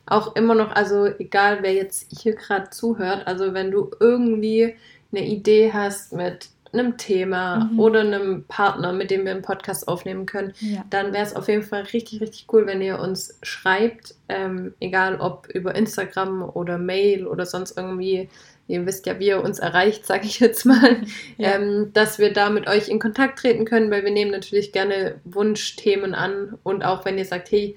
[0.07, 4.75] Auch immer noch, also egal wer jetzt hier gerade zuhört, also wenn du irgendwie
[5.13, 7.79] eine Idee hast mit einem Thema mhm.
[7.79, 10.85] oder einem Partner, mit dem wir einen Podcast aufnehmen können, ja.
[10.91, 15.21] dann wäre es auf jeden Fall richtig, richtig cool, wenn ihr uns schreibt, ähm, egal
[15.21, 18.29] ob über Instagram oder Mail oder sonst irgendwie
[18.69, 21.03] ihr wisst ja, wie ihr uns erreicht, sage ich jetzt mal,
[21.37, 21.55] ja.
[21.55, 25.17] ähm, dass wir da mit euch in Kontakt treten können, weil wir nehmen natürlich gerne
[25.25, 27.75] Wunschthemen an und auch wenn ihr sagt, hey,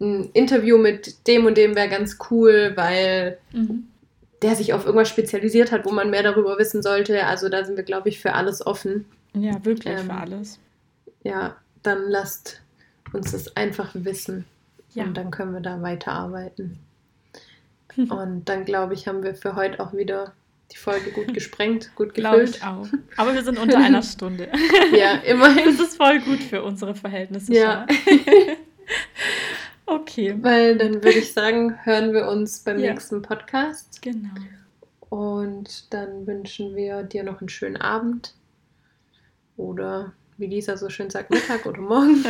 [0.00, 3.88] ein Interview mit dem und dem wäre ganz cool, weil mhm.
[4.42, 7.24] der sich auf irgendwas spezialisiert hat, wo man mehr darüber wissen sollte.
[7.24, 9.06] Also da sind wir, glaube ich, für alles offen.
[9.32, 10.58] Ja, wirklich ähm, für alles.
[11.22, 12.60] Ja, dann lasst
[13.12, 14.44] uns das einfach wissen.
[14.92, 15.04] Ja.
[15.04, 16.78] Und dann können wir da weiterarbeiten.
[18.10, 20.32] Und dann glaube ich, haben wir für heute auch wieder
[20.72, 22.14] die Folge gut gesprengt, gut gefüllt.
[22.14, 22.86] Glaube ich auch.
[23.16, 24.50] Aber wir sind unter einer Stunde.
[24.96, 25.64] ja, immerhin.
[25.66, 27.52] Das ist voll gut für unsere Verhältnisse.
[27.52, 27.86] Ja.
[29.86, 30.36] okay.
[30.40, 32.90] Weil dann würde ich sagen, hören wir uns beim ja.
[32.90, 34.02] nächsten Podcast.
[34.02, 34.30] Genau.
[35.08, 38.34] Und dann wünschen wir dir noch einen schönen Abend.
[39.56, 42.24] Oder wie Lisa so schön sagt, Mittag oder Morgen.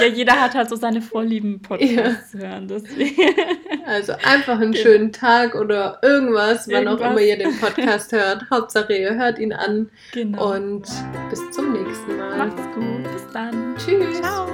[0.00, 2.40] Ja, jeder hat halt so seine Vorlieben, Podcasts ja.
[2.40, 2.68] hören.
[2.68, 3.34] Deswegen.
[3.86, 4.82] Also einfach einen genau.
[4.84, 7.06] schönen Tag oder irgendwas, wann irgendwas.
[7.06, 8.44] auch immer ihr den Podcast hört.
[8.50, 9.88] Hauptsache ihr hört ihn an.
[10.12, 10.54] Genau.
[10.54, 10.84] Und
[11.30, 12.36] bis zum nächsten Mal.
[12.36, 13.12] Macht's gut.
[13.12, 13.74] Bis dann.
[13.78, 14.20] Tschüss.
[14.20, 14.46] Ciao.